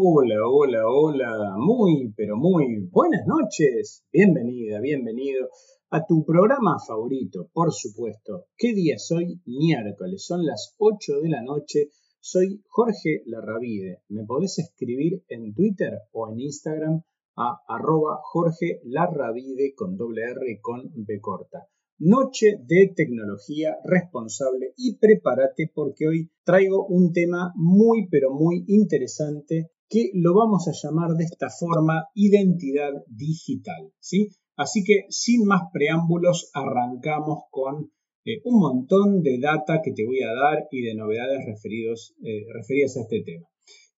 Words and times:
Hola, 0.00 0.36
hola, 0.46 0.86
hola, 0.86 1.56
muy, 1.58 2.14
pero 2.16 2.36
muy 2.36 2.88
buenas 2.92 3.26
noches. 3.26 4.04
Bienvenida, 4.12 4.80
bienvenido 4.80 5.48
a 5.90 6.06
tu 6.06 6.24
programa 6.24 6.78
favorito, 6.78 7.50
por 7.52 7.72
supuesto. 7.72 8.44
¿Qué 8.56 8.74
día 8.74 8.94
es 8.94 9.10
hoy? 9.10 9.42
Miércoles, 9.44 10.24
son 10.24 10.46
las 10.46 10.76
8 10.78 11.20
de 11.20 11.28
la 11.30 11.42
noche. 11.42 11.88
Soy 12.20 12.62
Jorge 12.68 13.24
Larravide. 13.26 14.02
Me 14.08 14.24
podés 14.24 14.60
escribir 14.60 15.24
en 15.26 15.52
Twitter 15.52 15.94
o 16.12 16.30
en 16.30 16.42
Instagram 16.42 17.02
a 17.36 17.58
arroba 17.66 18.20
Jorge 18.22 18.80
Larravide 18.84 19.74
con 19.74 19.96
doble 19.96 20.22
R 20.30 20.60
con 20.60 20.92
B 20.94 21.20
corta. 21.20 21.66
Noche 21.98 22.60
de 22.64 22.92
tecnología 22.94 23.76
responsable 23.82 24.74
y 24.76 24.96
prepárate 24.98 25.72
porque 25.74 26.06
hoy 26.06 26.30
traigo 26.44 26.86
un 26.86 27.12
tema 27.12 27.52
muy 27.56 28.06
pero 28.08 28.32
muy 28.32 28.62
interesante 28.68 29.72
que 29.88 30.10
lo 30.14 30.34
vamos 30.34 30.68
a 30.68 30.72
llamar 30.72 31.10
de 31.16 31.24
esta 31.24 31.48
forma 31.50 32.08
identidad 32.14 32.92
digital, 33.06 33.92
¿sí? 34.00 34.28
Así 34.56 34.84
que 34.84 35.06
sin 35.08 35.46
más 35.46 35.62
preámbulos 35.72 36.50
arrancamos 36.52 37.44
con 37.50 37.92
eh, 38.24 38.40
un 38.44 38.60
montón 38.60 39.22
de 39.22 39.38
data 39.38 39.80
que 39.82 39.92
te 39.92 40.04
voy 40.04 40.20
a 40.22 40.34
dar 40.34 40.68
y 40.70 40.82
de 40.82 40.94
novedades 40.94 41.46
referidos, 41.46 42.14
eh, 42.22 42.44
referidas 42.52 42.96
a 42.96 43.02
este 43.02 43.22
tema. 43.22 43.46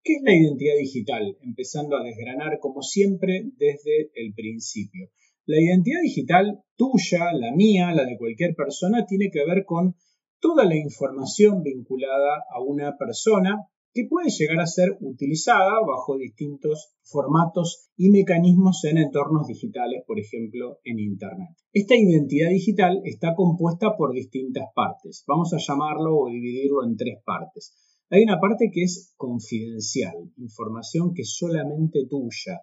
¿Qué 0.03 0.15
es 0.15 0.23
la 0.23 0.35
identidad 0.35 0.77
digital? 0.79 1.37
Empezando 1.43 1.97
a 1.97 2.05
desgranar 2.05 2.59
como 2.61 2.83
siempre 2.83 3.43
desde 3.57 4.11
el 4.15 4.33
principio. 4.35 5.11
La 5.47 5.61
identidad 5.61 6.01
digital 6.03 6.63
tuya, 6.77 7.33
la 7.33 7.53
mía, 7.53 7.93
la 7.93 8.05
de 8.05 8.17
cualquier 8.17 8.55
persona, 8.55 9.05
tiene 9.07 9.31
que 9.31 9.45
ver 9.45 9.65
con 9.65 9.97
toda 10.41 10.65
la 10.65 10.77
información 10.77 11.63
vinculada 11.63 12.45
a 12.51 12.63
una 12.63 12.97
persona 12.97 13.67
que 13.93 14.07
puede 14.09 14.31
llegar 14.31 14.61
a 14.61 14.67
ser 14.67 14.97
utilizada 15.01 15.81
bajo 15.87 16.17
distintos 16.17 16.93
formatos 17.03 17.91
y 17.97 18.11
mecanismos 18.11 18.85
en 18.85 18.99
entornos 18.99 19.49
digitales, 19.49 20.05
por 20.07 20.21
ejemplo, 20.21 20.79
en 20.85 21.01
Internet. 21.01 21.51
Esta 21.73 21.97
identidad 21.97 22.51
digital 22.51 23.01
está 23.05 23.35
compuesta 23.35 23.97
por 23.97 24.13
distintas 24.13 24.67
partes. 24.75 25.25
Vamos 25.27 25.53
a 25.55 25.59
llamarlo 25.59 26.17
o 26.17 26.29
dividirlo 26.29 26.85
en 26.85 26.97
tres 26.97 27.19
partes. 27.25 27.75
Hay 28.11 28.23
una 28.23 28.41
parte 28.41 28.71
que 28.73 28.83
es 28.83 29.15
confidencial, 29.17 30.15
información 30.37 31.15
que 31.15 31.23
es 31.23 31.37
solamente 31.37 32.07
tuya. 32.09 32.61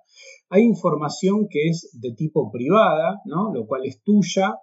Hay 0.50 0.64
información 0.64 1.48
que 1.50 1.70
es 1.70 1.90
de 1.94 2.14
tipo 2.16 2.52
privada, 2.52 3.22
¿no? 3.26 3.54
lo 3.54 3.66
cual 3.66 3.86
es 3.86 4.02
tuya, 4.04 4.56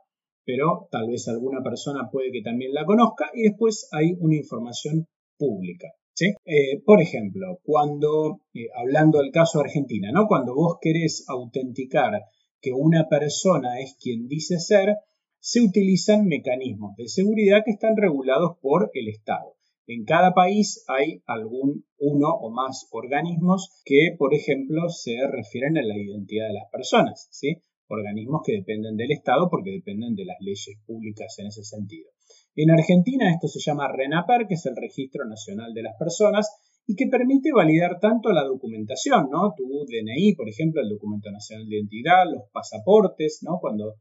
pero 0.45 0.89
tal 0.91 1.09
vez 1.09 1.27
alguna 1.29 1.63
persona 1.63 2.11
puede 2.13 2.31
que 2.33 2.43
también 2.43 2.75
la 2.75 2.85
conozca. 2.85 3.31
Y 3.35 3.45
después 3.45 3.89
hay 3.93 4.15
una 4.21 4.37
información 4.37 5.07
pública. 5.39 5.89
Eh, 6.21 6.81
por 6.85 7.03
ejemplo, 7.03 7.61
cuando, 7.65 8.43
eh, 8.55 8.69
hablando 8.77 9.19
del 9.19 9.33
caso 9.33 9.61
Argentina, 9.61 10.11
¿no? 10.13 10.27
cuando 10.29 10.55
vos 10.55 10.79
querés 10.81 11.25
autenticar 11.29 12.23
que 12.61 12.73
una 12.73 13.09
persona 13.09 13.81
es 13.81 13.97
quien 14.01 14.29
dice 14.29 14.59
ser, 14.59 14.95
se 15.41 15.61
utilizan 15.61 16.27
mecanismos 16.27 16.97
de 16.97 17.09
seguridad 17.09 17.63
que 17.65 17.73
están 17.73 17.97
regulados 17.97 18.57
por 18.63 18.91
el 18.95 19.09
Estado. 19.09 19.57
En 19.87 20.05
cada 20.05 20.33
país 20.33 20.83
hay 20.89 21.23
algún 21.27 21.85
uno 21.99 22.29
o 22.31 22.51
más 22.51 22.89
organismos 22.91 23.83
que, 23.85 24.15
por 24.19 24.33
ejemplo, 24.33 24.89
se 24.89 25.17
refieren 25.31 25.77
a 25.77 25.83
la 25.83 25.99
identidad 25.99 26.47
de 26.47 26.55
las 26.55 26.71
personas, 26.73 27.29
¿sí? 27.31 27.59
Organismos 27.89 28.41
que 28.47 28.53
dependen 28.53 28.97
del 28.97 29.13
Estado 29.13 29.51
porque 29.51 29.73
dependen 29.73 30.15
de 30.15 30.25
las 30.25 30.39
leyes 30.41 30.79
públicas 30.87 31.39
en 31.39 31.49
ese 31.49 31.65
sentido. 31.65 32.09
En 32.57 32.71
Argentina 32.71 33.33
esto 33.33 33.49
se 33.49 33.61
llama 33.61 33.89
RENAPER, 33.89 34.47
que 34.47 34.55
es 34.55 34.67
el 34.67 34.77
Registro 34.77 35.25
Nacional 35.27 35.75
de 35.75 35.83
las 35.83 35.97
Personas, 35.99 36.49
y 36.87 36.95
que 36.95 37.07
permite 37.07 37.51
validar 37.53 37.99
tanto 38.01 38.31
la 38.31 38.45
documentación, 38.45 39.29
¿no? 39.31 39.55
Tu 39.57 39.65
DNI, 39.65 40.35
por 40.35 40.49
ejemplo, 40.49 40.83
el 40.83 40.91
documento 40.91 41.31
nacional 41.31 41.69
de 41.69 41.77
identidad, 41.77 42.25
los 42.31 42.45
pasaportes, 42.53 43.41
¿no? 43.43 43.59
Cuando 43.61 43.95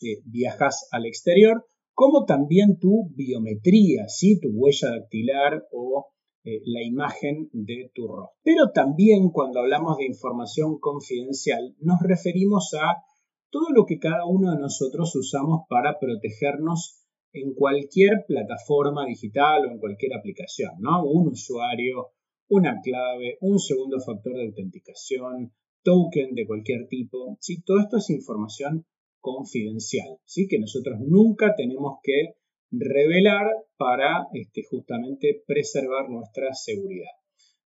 eh, 0.00 0.22
viajas 0.24 0.88
al 0.92 1.06
exterior, 1.06 1.66
como 1.92 2.24
también 2.24 2.78
tu 2.78 3.10
biometría, 3.16 4.06
¿sí? 4.06 4.38
tu 4.38 4.50
huella 4.52 4.90
dactilar 4.90 5.64
o 5.72 6.06
eh, 6.44 6.60
la 6.64 6.84
imagen 6.84 7.50
de 7.52 7.90
tu 7.92 8.06
rostro. 8.06 8.38
Pero 8.44 8.70
también 8.72 9.30
cuando 9.30 9.58
hablamos 9.58 9.96
de 9.98 10.06
información 10.06 10.78
confidencial 10.78 11.74
nos 11.80 11.98
referimos 12.00 12.72
a 12.80 13.02
todo 13.50 13.70
lo 13.74 13.84
que 13.84 13.98
cada 13.98 14.24
uno 14.26 14.52
de 14.52 14.60
nosotros 14.60 15.16
usamos 15.16 15.62
para 15.68 15.98
protegernos 15.98 16.97
en 17.32 17.54
cualquier 17.54 18.24
plataforma 18.26 19.06
digital 19.06 19.66
o 19.66 19.70
en 19.72 19.78
cualquier 19.78 20.14
aplicación, 20.14 20.72
¿no? 20.80 21.04
Un 21.04 21.28
usuario, 21.28 22.08
una 22.48 22.80
clave, 22.82 23.38
un 23.40 23.58
segundo 23.58 24.00
factor 24.00 24.34
de 24.34 24.46
autenticación, 24.46 25.52
token 25.82 26.34
de 26.34 26.46
cualquier 26.46 26.86
tipo, 26.88 27.36
¿sí? 27.40 27.62
Todo 27.62 27.80
esto 27.80 27.98
es 27.98 28.10
información 28.10 28.86
confidencial, 29.20 30.18
¿sí? 30.24 30.46
que 30.48 30.58
nosotros 30.58 30.98
nunca 31.00 31.54
tenemos 31.56 31.98
que 32.02 32.34
revelar 32.70 33.46
para 33.76 34.26
este, 34.32 34.62
justamente 34.68 35.42
preservar 35.46 36.08
nuestra 36.08 36.52
seguridad. 36.54 37.10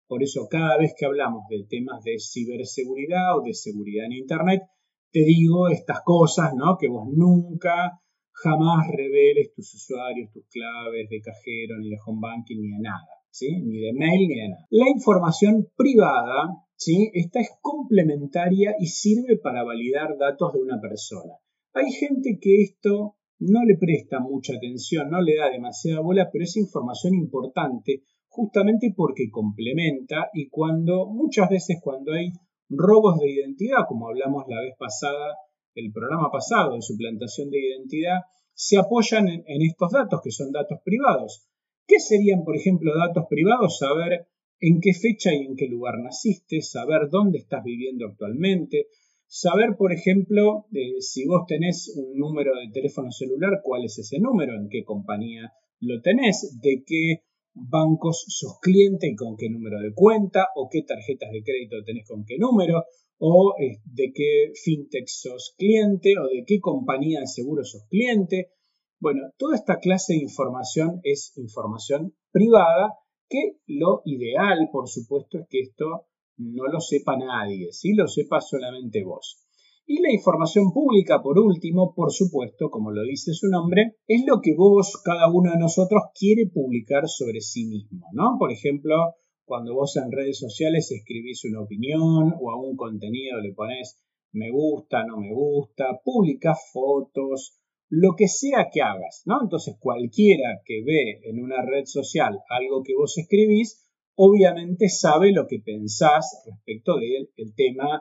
Por 0.06 0.22
eso 0.22 0.46
cada 0.50 0.76
vez 0.78 0.92
que 0.96 1.06
hablamos 1.06 1.44
de 1.48 1.64
temas 1.68 2.02
de 2.04 2.18
ciberseguridad 2.18 3.38
o 3.38 3.42
de 3.42 3.54
seguridad 3.54 4.06
en 4.06 4.12
Internet, 4.12 4.62
te 5.10 5.20
digo 5.20 5.68
estas 5.68 6.00
cosas, 6.04 6.52
¿no? 6.54 6.76
Que 6.78 6.88
vos 6.88 7.08
nunca, 7.10 8.01
jamás 8.32 8.87
reveles 8.88 9.53
tus 9.54 9.75
usuarios, 9.75 10.31
tus 10.32 10.47
claves 10.48 11.09
de 11.09 11.20
cajero, 11.20 11.78
ni 11.78 11.91
de 11.91 11.98
home 12.04 12.20
banking, 12.20 12.60
ni 12.60 12.69
de 12.70 12.81
nada, 12.81 13.09
¿sí? 13.31 13.60
Ni 13.62 13.78
de 13.81 13.93
mail, 13.93 14.28
ni 14.28 14.37
de 14.37 14.48
nada. 14.48 14.66
La 14.70 14.88
información 14.88 15.69
privada, 15.76 16.48
¿sí? 16.76 17.10
Esta 17.15 17.41
es 17.41 17.50
complementaria 17.60 18.75
y 18.78 18.87
sirve 18.87 19.38
para 19.38 19.65
validar 19.65 20.16
datos 20.19 20.53
de 20.53 20.60
una 20.60 20.81
persona. 20.81 21.34
Hay 21.75 21.91
gente 21.92 22.38
que 22.41 22.62
esto 22.62 23.16
no 23.38 23.65
le 23.65 23.76
presta 23.76 24.21
mucha 24.21 24.54
atención, 24.54 25.10
no 25.10 25.21
le 25.21 25.37
da 25.37 25.50
demasiada 25.50 26.00
bola, 26.00 26.28
pero 26.32 26.44
es 26.44 26.56
información 26.56 27.15
importante 27.15 28.04
justamente 28.28 28.94
porque 28.97 29.31
complementa 29.31 30.31
y 30.32 30.48
cuando 30.48 31.06
muchas 31.06 31.50
veces 31.50 31.78
cuando 31.82 32.12
hay 32.12 32.32
robos 32.71 33.19
de 33.19 33.31
identidad, 33.31 33.84
como 33.87 34.09
hablamos 34.09 34.44
la 34.48 34.60
vez 34.60 34.75
pasada, 34.78 35.37
el 35.75 35.93
programa 35.93 36.31
pasado 36.31 36.75
de 36.75 36.83
suplantación 36.83 37.50
de 37.50 37.60
identidad, 37.60 38.21
se 38.55 38.78
apoyan 38.78 39.28
en, 39.28 39.62
estos 39.62 39.91
datos 39.91 40.21
que 40.22 40.31
son 40.31 40.53
datos 40.53 40.78
privados. 40.84 41.47
¿Qué 41.87 41.99
serían, 41.99 42.44
por 42.44 42.56
ejemplo, 42.56 42.93
datos 42.97 43.25
privados? 43.28 43.78
Saber 43.78 44.27
en 44.60 44.81
qué 44.81 44.94
fecha 44.94 45.34
y 45.34 45.47
en 45.47 45.56
qué 45.56 45.66
lugar 45.66 45.99
naciste, 45.99 46.60
saber 46.62 47.09
dónde 47.10 47.38
estás 47.38 47.65
viviendo 47.65 48.06
actualmente, 48.06 48.87
Saber, 49.34 49.77
por 49.78 49.94
ejemplo, 49.94 50.66
si 51.00 51.25
vos 51.25 51.47
tenés 51.49 51.91
un 51.97 52.19
número 52.19 52.53
de 52.54 52.71
teléfono 52.71 53.10
celular, 53.10 53.62
cuál 53.65 53.87
es 53.87 53.99
ese 53.99 54.19
número, 54.21 54.54
en 54.54 54.69
qué 54.69 54.84
compañía 54.84 55.50
lo 55.81 56.03
tenés, 56.03 56.59
de 56.60 56.84
qué 56.87 57.22
bancos 57.54 58.27
sos 58.28 58.59
cliente 58.60 59.09
y 59.09 59.16
con 59.16 59.39
qué 59.39 59.49
número 59.49 59.81
de 59.81 59.94
cuenta, 59.94 60.49
o 60.54 60.69
qué 60.71 60.83
tarjetas 60.83 61.33
de 61.33 61.43
crédito 61.43 61.83
tenés 61.83 62.06
con 62.06 62.27
qué 62.27 62.37
número, 62.37 62.84
o 63.25 63.55
eh, 63.56 63.78
de 63.84 64.12
qué 64.12 64.50
fintech 64.53 65.06
sos 65.06 65.55
cliente, 65.56 66.15
o 66.19 66.27
de 66.27 66.43
qué 66.44 66.59
compañía 66.59 67.21
de 67.21 67.28
seguro 67.28 67.62
sos 67.62 67.84
cliente. 67.88 68.50
Bueno, 68.99 69.31
toda 69.38 69.55
esta 69.55 69.78
clase 69.78 70.15
de 70.15 70.22
información 70.22 70.99
es 71.05 71.33
información 71.37 72.16
privada 72.33 72.99
que 73.28 73.59
lo 73.69 74.03
ideal, 74.06 74.69
por 74.72 74.88
supuesto, 74.88 75.38
es 75.38 75.47
que 75.49 75.60
esto 75.60 76.06
no 76.37 76.65
lo 76.66 76.81
sepa 76.81 77.16
nadie, 77.16 77.71
si 77.71 77.94
lo 77.94 78.09
sepa 78.09 78.41
solamente 78.41 79.05
vos. 79.05 79.47
Y 79.87 80.03
la 80.03 80.12
información 80.12 80.72
pública, 80.72 81.22
por 81.22 81.39
último, 81.39 81.94
por 81.94 82.12
supuesto, 82.12 82.71
como 82.71 82.91
lo 82.91 83.03
dice 83.03 83.34
su 83.34 83.47
nombre, 83.49 83.99
es 84.09 84.25
lo 84.27 84.41
que 84.41 84.54
vos, 84.56 85.00
cada 85.04 85.31
uno 85.31 85.53
de 85.53 85.59
nosotros, 85.59 86.03
quiere 86.19 86.50
publicar 86.53 87.06
sobre 87.06 87.41
sí 87.41 87.66
mismo, 87.66 88.06
¿no? 88.15 88.37
Por 88.37 88.50
ejemplo, 88.50 89.15
cuando 89.52 89.74
vos 89.74 89.98
en 89.98 90.10
redes 90.10 90.38
sociales 90.38 90.90
escribís 90.90 91.44
una 91.44 91.60
opinión 91.60 92.32
o 92.40 92.50
a 92.50 92.56
un 92.59 92.74
contenido 92.74 93.38
le 93.38 93.53
pones 93.53 94.00
me 94.32 94.50
gusta, 94.50 95.04
no 95.04 95.18
me 95.18 95.30
gusta, 95.30 96.00
publicas 96.03 96.59
fotos, 96.72 97.60
lo 97.91 98.16
que 98.16 98.28
sea 98.28 98.71
que 98.72 98.80
hagas, 98.80 99.24
¿no? 99.27 99.42
Entonces 99.42 99.77
cualquiera 99.78 100.62
que 100.65 100.82
ve 100.82 101.21
en 101.24 101.38
una 101.38 101.60
red 101.66 101.84
social 101.84 102.38
algo 102.48 102.82
que 102.82 102.94
vos 102.97 103.18
escribís, 103.18 103.84
obviamente 104.15 104.88
sabe 104.88 105.32
lo 105.32 105.47
que 105.47 105.59
pensás 105.62 106.24
respecto 106.47 106.97
del 106.97 107.54
tema 107.54 108.00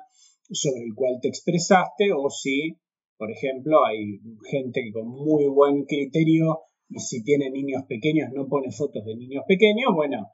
sobre 0.50 0.86
el 0.86 0.96
cual 0.96 1.20
te 1.22 1.28
expresaste 1.28 2.14
o 2.16 2.30
si, 2.30 2.78
por 3.18 3.30
ejemplo, 3.30 3.84
hay 3.86 4.22
gente 4.50 4.84
que 4.86 4.94
con 4.94 5.10
muy 5.10 5.48
buen 5.48 5.84
criterio 5.84 6.60
y 6.88 7.00
si 7.00 7.22
tiene 7.26 7.50
niños 7.52 7.84
pequeños 7.90 8.30
no 8.34 8.48
pone 8.48 8.72
fotos 8.72 9.04
de 9.04 9.18
niños 9.18 9.44
pequeños, 9.46 9.94
bueno, 9.94 10.28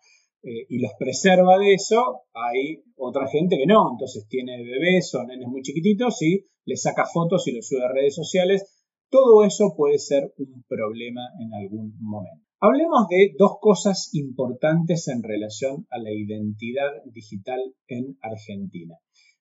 eh, 0.44 0.66
y 0.70 0.80
los 0.80 0.92
preserva 0.98 1.58
de 1.58 1.74
eso, 1.74 2.22
hay 2.34 2.84
otra 2.96 3.28
gente 3.28 3.58
que 3.58 3.66
no, 3.66 3.92
entonces 3.92 4.28
tiene 4.28 4.64
bebés 4.64 5.14
o 5.16 5.24
nenes 5.24 5.48
muy 5.48 5.62
chiquititos 5.62 6.22
y 6.22 6.46
le 6.66 6.76
saca 6.76 7.06
fotos 7.06 7.48
y 7.48 7.54
los 7.54 7.68
sube 7.68 7.84
a 7.84 7.92
redes 7.92 8.16
sociales. 8.16 8.84
Todo 9.10 9.46
eso 9.46 9.74
puede 9.76 10.00
ser 10.00 10.34
un 10.38 10.64
problema 10.68 11.22
en 11.40 11.54
algún 11.54 11.98
momento. 12.00 12.46
Hablemos 12.60 13.08
de 13.08 13.36
dos 13.38 13.58
cosas 13.62 14.10
importantes 14.14 15.08
en 15.08 15.24
relación 15.24 15.86
a 15.92 16.00
la 16.00 16.12
identidad 16.12 16.92
digital 17.06 17.60
en 17.88 18.18
Argentina. 18.22 18.96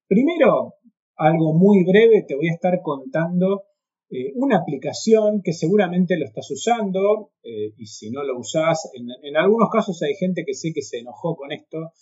Primero, 0.07 0.75
algo 1.17 1.55
muy 1.55 1.85
breve, 1.85 2.25
te 2.29 2.37
voy 2.37 2.49
a 2.49 2.55
estar 2.55 2.81
contando 2.83 3.63
eh, 4.09 4.33
una 4.35 4.59
aplicación 4.59 5.43
que 5.43 5.53
seguramente 5.53 6.17
lo 6.17 6.27
estás 6.27 6.51
usando 6.51 7.33
eh, 7.43 7.73
y 7.77 7.87
si 7.87 8.11
no 8.11 8.23
lo 8.23 8.39
usás, 8.39 8.89
en, 8.95 9.09
en, 9.23 9.37
algunos 9.37 9.69
casos 9.71 10.01
hay 10.03 10.15
gente 10.15 10.45
que 10.47 10.55
sé 10.55 10.73
que 10.73 10.83
se 10.83 10.99
enojó 10.99 11.37
con 11.37 11.53
esto 11.53 11.93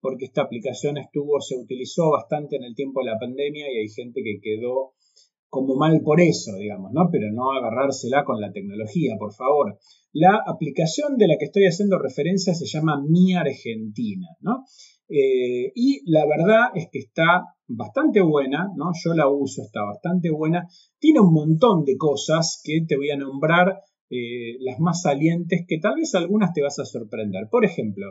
porque 0.00 0.24
esta 0.24 0.42
aplicación 0.42 0.96
estuvo, 0.96 1.40
se 1.40 1.56
utilizó 1.56 2.10
bastante 2.10 2.56
en 2.56 2.64
el 2.64 2.74
tiempo 2.74 3.00
de 3.00 3.10
la 3.10 3.18
pandemia 3.18 3.70
y 3.70 3.76
hay 3.76 3.88
gente 3.88 4.22
que 4.22 4.40
quedó 4.40 4.94
como 5.50 5.74
mal 5.74 6.00
por 6.02 6.20
eso, 6.20 6.56
digamos, 6.56 6.92
¿no? 6.92 7.08
Pero 7.10 7.32
no 7.32 7.52
agarrársela 7.52 8.24
con 8.24 8.40
la 8.40 8.52
tecnología, 8.52 9.16
por 9.18 9.34
favor. 9.34 9.78
La 10.12 10.42
aplicación 10.46 11.16
de 11.18 11.26
la 11.26 11.36
que 11.38 11.46
estoy 11.46 11.64
haciendo 11.64 11.98
referencia 11.98 12.54
se 12.54 12.66
llama 12.66 13.02
Mi 13.06 13.34
Argentina, 13.34 14.28
¿no? 14.40 14.64
Eh, 15.08 15.72
y 15.74 16.08
la 16.08 16.24
verdad 16.24 16.70
es 16.74 16.88
que 16.92 17.00
está 17.00 17.44
bastante 17.66 18.20
buena, 18.20 18.68
¿no? 18.76 18.92
Yo 19.04 19.12
la 19.12 19.28
uso, 19.28 19.62
está 19.62 19.82
bastante 19.82 20.30
buena. 20.30 20.68
Tiene 21.00 21.18
un 21.18 21.32
montón 21.32 21.84
de 21.84 21.96
cosas 21.96 22.60
que 22.62 22.84
te 22.86 22.96
voy 22.96 23.10
a 23.10 23.16
nombrar, 23.16 23.80
eh, 24.08 24.56
las 24.60 24.78
más 24.78 25.02
salientes, 25.02 25.64
que 25.66 25.78
tal 25.78 25.96
vez 25.96 26.14
algunas 26.14 26.52
te 26.52 26.62
vas 26.62 26.78
a 26.78 26.84
sorprender. 26.84 27.48
Por 27.50 27.64
ejemplo, 27.64 28.06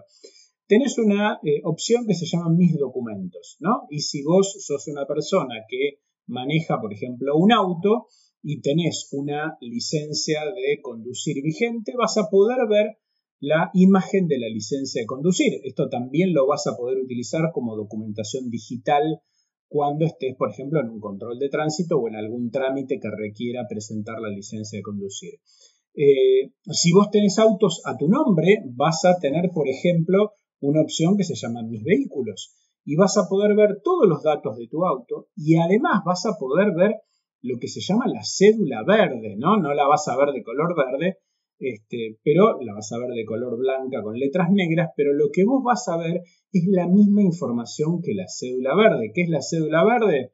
tenés 0.67 0.97
una 0.97 1.39
eh, 1.43 1.61
opción 1.63 2.05
que 2.05 2.15
se 2.15 2.25
llama 2.25 2.53
Mis 2.53 2.77
documentos, 2.77 3.55
¿no? 3.61 3.87
Y 3.89 3.99
si 3.99 4.23
vos 4.23 4.57
sos 4.59 4.87
una 4.89 5.05
persona 5.05 5.55
que 5.69 5.99
maneja, 6.29 6.79
por 6.79 6.93
ejemplo, 6.93 7.35
un 7.35 7.51
auto 7.51 8.07
y 8.41 8.61
tenés 8.61 9.09
una 9.11 9.57
licencia 9.59 10.41
de 10.45 10.81
conducir 10.81 11.43
vigente, 11.43 11.93
vas 11.97 12.17
a 12.17 12.29
poder 12.29 12.57
ver 12.69 12.97
la 13.41 13.69
imagen 13.73 14.27
de 14.27 14.39
la 14.39 14.47
licencia 14.47 15.01
de 15.01 15.07
conducir. 15.07 15.59
Esto 15.63 15.89
también 15.89 16.33
lo 16.33 16.47
vas 16.47 16.67
a 16.67 16.77
poder 16.77 16.99
utilizar 16.99 17.51
como 17.53 17.75
documentación 17.75 18.49
digital 18.49 19.21
cuando 19.67 20.05
estés, 20.05 20.35
por 20.35 20.51
ejemplo, 20.51 20.81
en 20.81 20.89
un 20.89 20.99
control 20.99 21.37
de 21.37 21.49
tránsito 21.49 21.97
o 21.97 22.07
en 22.07 22.15
algún 22.15 22.49
trámite 22.49 22.99
que 22.99 23.09
requiera 23.09 23.67
presentar 23.69 24.19
la 24.19 24.29
licencia 24.29 24.77
de 24.77 24.83
conducir. 24.83 25.35
Eh, 25.95 26.53
si 26.71 26.91
vos 26.91 27.09
tenés 27.11 27.37
autos 27.39 27.81
a 27.85 27.97
tu 27.97 28.07
nombre, 28.07 28.63
vas 28.75 29.05
a 29.05 29.19
tener, 29.19 29.49
por 29.53 29.67
ejemplo, 29.67 30.31
una 30.61 30.81
opción 30.81 31.17
que 31.17 31.23
se 31.23 31.35
llama 31.35 31.61
Mis 31.63 31.83
vehículos 31.83 32.55
y 32.89 32.95
vas 32.95 33.19
a 33.19 33.29
poder 33.29 33.55
ver 33.55 33.81
todos 33.83 34.09
los 34.09 34.23
datos 34.23 34.57
de 34.57 34.67
tu 34.67 34.83
auto 34.83 35.27
y 35.35 35.57
además 35.57 36.01
vas 36.03 36.25
a 36.25 36.39
poder 36.39 36.73
ver 36.75 36.95
lo 37.43 37.59
que 37.59 37.67
se 37.67 37.81
llama 37.81 38.05
la 38.07 38.21
cédula 38.23 38.83
verde, 38.83 39.35
¿no? 39.37 39.57
No 39.57 39.75
la 39.75 39.87
vas 39.87 40.07
a 40.07 40.17
ver 40.17 40.29
de 40.33 40.41
color 40.41 40.75
verde, 40.75 41.19
este, 41.59 42.17
pero 42.23 42.59
la 42.59 42.73
vas 42.73 42.91
a 42.91 42.97
ver 42.97 43.09
de 43.11 43.25
color 43.25 43.59
blanca 43.59 44.01
con 44.01 44.17
letras 44.17 44.49
negras, 44.49 44.89
pero 44.97 45.13
lo 45.13 45.29
que 45.31 45.45
vos 45.45 45.61
vas 45.63 45.87
a 45.87 45.97
ver 45.97 46.21
es 46.51 46.63
la 46.67 46.87
misma 46.87 47.21
información 47.21 48.01
que 48.01 48.15
la 48.15 48.25
cédula 48.27 48.75
verde. 48.75 49.11
¿Qué 49.13 49.21
es 49.21 49.29
la 49.29 49.43
cédula 49.43 49.85
verde? 49.85 50.31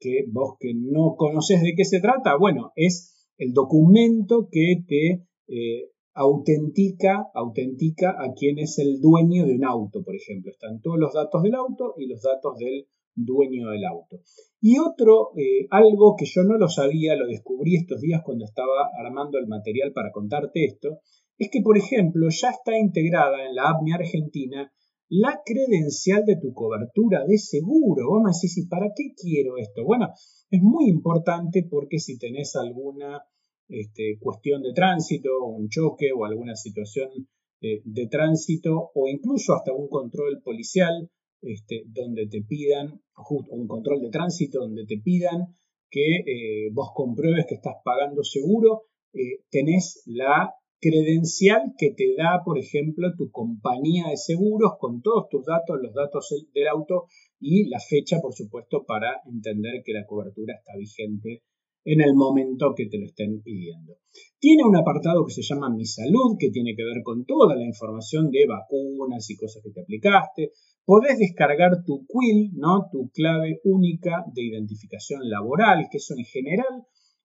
Que 0.00 0.24
vos 0.32 0.56
que 0.58 0.72
no 0.74 1.14
conoces 1.14 1.60
de 1.60 1.74
qué 1.76 1.84
se 1.84 2.00
trata, 2.00 2.38
bueno, 2.38 2.72
es 2.74 3.28
el 3.36 3.52
documento 3.52 4.48
que 4.50 4.76
te 4.88 5.26
eh, 5.48 5.90
autentica, 6.18 7.30
autentica 7.32 8.10
a 8.10 8.34
quién 8.34 8.58
es 8.58 8.78
el 8.80 9.00
dueño 9.00 9.46
de 9.46 9.54
un 9.54 9.64
auto, 9.64 10.02
por 10.02 10.16
ejemplo. 10.16 10.50
Están 10.50 10.80
todos 10.80 10.98
los 10.98 11.12
datos 11.14 11.42
del 11.42 11.54
auto 11.54 11.94
y 11.96 12.08
los 12.08 12.20
datos 12.22 12.58
del 12.58 12.86
dueño 13.14 13.70
del 13.70 13.84
auto. 13.84 14.20
Y 14.60 14.78
otro, 14.78 15.30
eh, 15.36 15.68
algo 15.70 16.16
que 16.16 16.26
yo 16.26 16.42
no 16.42 16.58
lo 16.58 16.68
sabía, 16.68 17.14
lo 17.14 17.28
descubrí 17.28 17.76
estos 17.76 18.00
días 18.00 18.22
cuando 18.24 18.44
estaba 18.44 18.90
armando 18.98 19.38
el 19.38 19.46
material 19.46 19.92
para 19.92 20.10
contarte 20.10 20.64
esto, 20.64 20.98
es 21.38 21.50
que, 21.52 21.62
por 21.62 21.78
ejemplo, 21.78 22.26
ya 22.30 22.50
está 22.50 22.76
integrada 22.76 23.46
en 23.46 23.54
la 23.54 23.70
APNI 23.70 23.92
Argentina 23.92 24.72
la 25.08 25.40
credencial 25.44 26.24
de 26.24 26.36
tu 26.36 26.52
cobertura 26.52 27.24
de 27.26 27.38
seguro. 27.38 28.08
Vos 28.10 28.22
me 28.24 28.32
decís, 28.34 28.58
¿y 28.58 28.66
para 28.66 28.88
qué 28.94 29.14
quiero 29.16 29.56
esto? 29.56 29.84
Bueno, 29.84 30.08
es 30.50 30.60
muy 30.62 30.88
importante 30.88 31.64
porque 31.70 32.00
si 32.00 32.18
tenés 32.18 32.56
alguna 32.56 33.22
este, 33.68 34.18
cuestión 34.20 34.62
de 34.62 34.72
tránsito, 34.72 35.44
un 35.44 35.68
choque 35.68 36.10
o 36.12 36.24
alguna 36.24 36.56
situación 36.56 37.10
eh, 37.60 37.80
de 37.84 38.06
tránsito 38.06 38.90
o 38.94 39.08
incluso 39.08 39.54
hasta 39.54 39.72
un 39.72 39.88
control 39.88 40.40
policial 40.42 41.10
este, 41.42 41.84
donde 41.86 42.26
te 42.26 42.42
pidan, 42.42 43.00
un 43.30 43.66
control 43.66 44.00
de 44.00 44.10
tránsito 44.10 44.60
donde 44.60 44.86
te 44.86 44.98
pidan 44.98 45.56
que 45.90 46.16
eh, 46.26 46.70
vos 46.72 46.90
compruebes 46.94 47.46
que 47.48 47.54
estás 47.54 47.76
pagando 47.84 48.22
seguro, 48.22 48.82
eh, 49.12 49.40
tenés 49.50 50.02
la 50.06 50.52
credencial 50.80 51.74
que 51.76 51.90
te 51.90 52.14
da, 52.16 52.42
por 52.44 52.58
ejemplo, 52.58 53.08
tu 53.16 53.30
compañía 53.30 54.08
de 54.10 54.16
seguros 54.16 54.72
con 54.78 55.02
todos 55.02 55.28
tus 55.28 55.44
datos, 55.44 55.78
los 55.80 55.94
datos 55.94 56.28
del 56.54 56.68
auto 56.68 57.06
y 57.40 57.68
la 57.68 57.80
fecha, 57.80 58.20
por 58.20 58.34
supuesto, 58.34 58.84
para 58.84 59.20
entender 59.26 59.82
que 59.84 59.92
la 59.92 60.06
cobertura 60.06 60.54
está 60.54 60.76
vigente 60.76 61.42
en 61.90 62.02
el 62.02 62.14
momento 62.14 62.74
que 62.76 62.86
te 62.86 62.98
lo 62.98 63.06
estén 63.06 63.40
pidiendo. 63.40 63.96
Tiene 64.38 64.62
un 64.62 64.76
apartado 64.76 65.24
que 65.24 65.32
se 65.32 65.42
llama 65.42 65.70
Mi 65.70 65.86
Salud, 65.86 66.36
que 66.38 66.50
tiene 66.50 66.76
que 66.76 66.84
ver 66.84 67.02
con 67.02 67.24
toda 67.24 67.56
la 67.56 67.64
información 67.64 68.30
de 68.30 68.46
vacunas 68.46 69.30
y 69.30 69.36
cosas 69.36 69.62
que 69.62 69.70
te 69.70 69.80
aplicaste. 69.80 70.52
Podés 70.84 71.18
descargar 71.18 71.82
tu 71.86 72.04
QUIL, 72.06 72.52
¿no? 72.56 72.88
tu 72.92 73.08
clave 73.10 73.62
única 73.64 74.22
de 74.34 74.42
identificación 74.42 75.30
laboral, 75.30 75.88
que 75.90 75.96
eso 75.96 76.12
en 76.14 76.26
general 76.26 76.84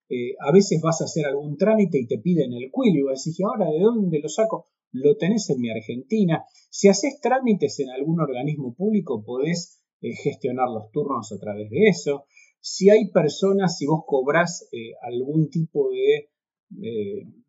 eh, 0.09 0.35
a 0.39 0.53
veces 0.53 0.79
vas 0.81 1.01
a 1.01 1.05
hacer 1.05 1.25
algún 1.25 1.57
trámite 1.57 1.99
y 1.99 2.07
te 2.07 2.19
piden 2.19 2.53
el 2.53 2.71
QUIL 2.71 2.95
y 2.95 3.01
vas 3.01 3.19
a 3.19 3.19
decir, 3.19 3.33
¿y 3.39 3.43
ahora 3.43 3.69
de 3.69 3.81
dónde 3.81 4.19
lo 4.21 4.29
saco? 4.29 4.67
Lo 4.93 5.17
tenés 5.17 5.49
en 5.49 5.59
mi 5.59 5.71
Argentina. 5.71 6.45
Si 6.69 6.87
haces 6.87 7.19
trámites 7.19 7.81
en 7.81 7.89
algún 7.89 8.21
organismo 8.21 8.73
público, 8.73 9.25
podés 9.25 9.81
eh, 9.99 10.13
gestionar 10.13 10.69
los 10.69 10.89
turnos 10.91 11.33
a 11.33 11.37
través 11.37 11.69
de 11.69 11.87
eso 11.87 12.27
si 12.65 12.89
hay 12.89 13.11
personas, 13.11 13.77
si 13.77 13.85
vos 13.85 14.03
cobrás 14.07 14.69
eh, 14.71 14.93
algún 15.01 15.49
tipo 15.49 15.89
de, 15.89 16.29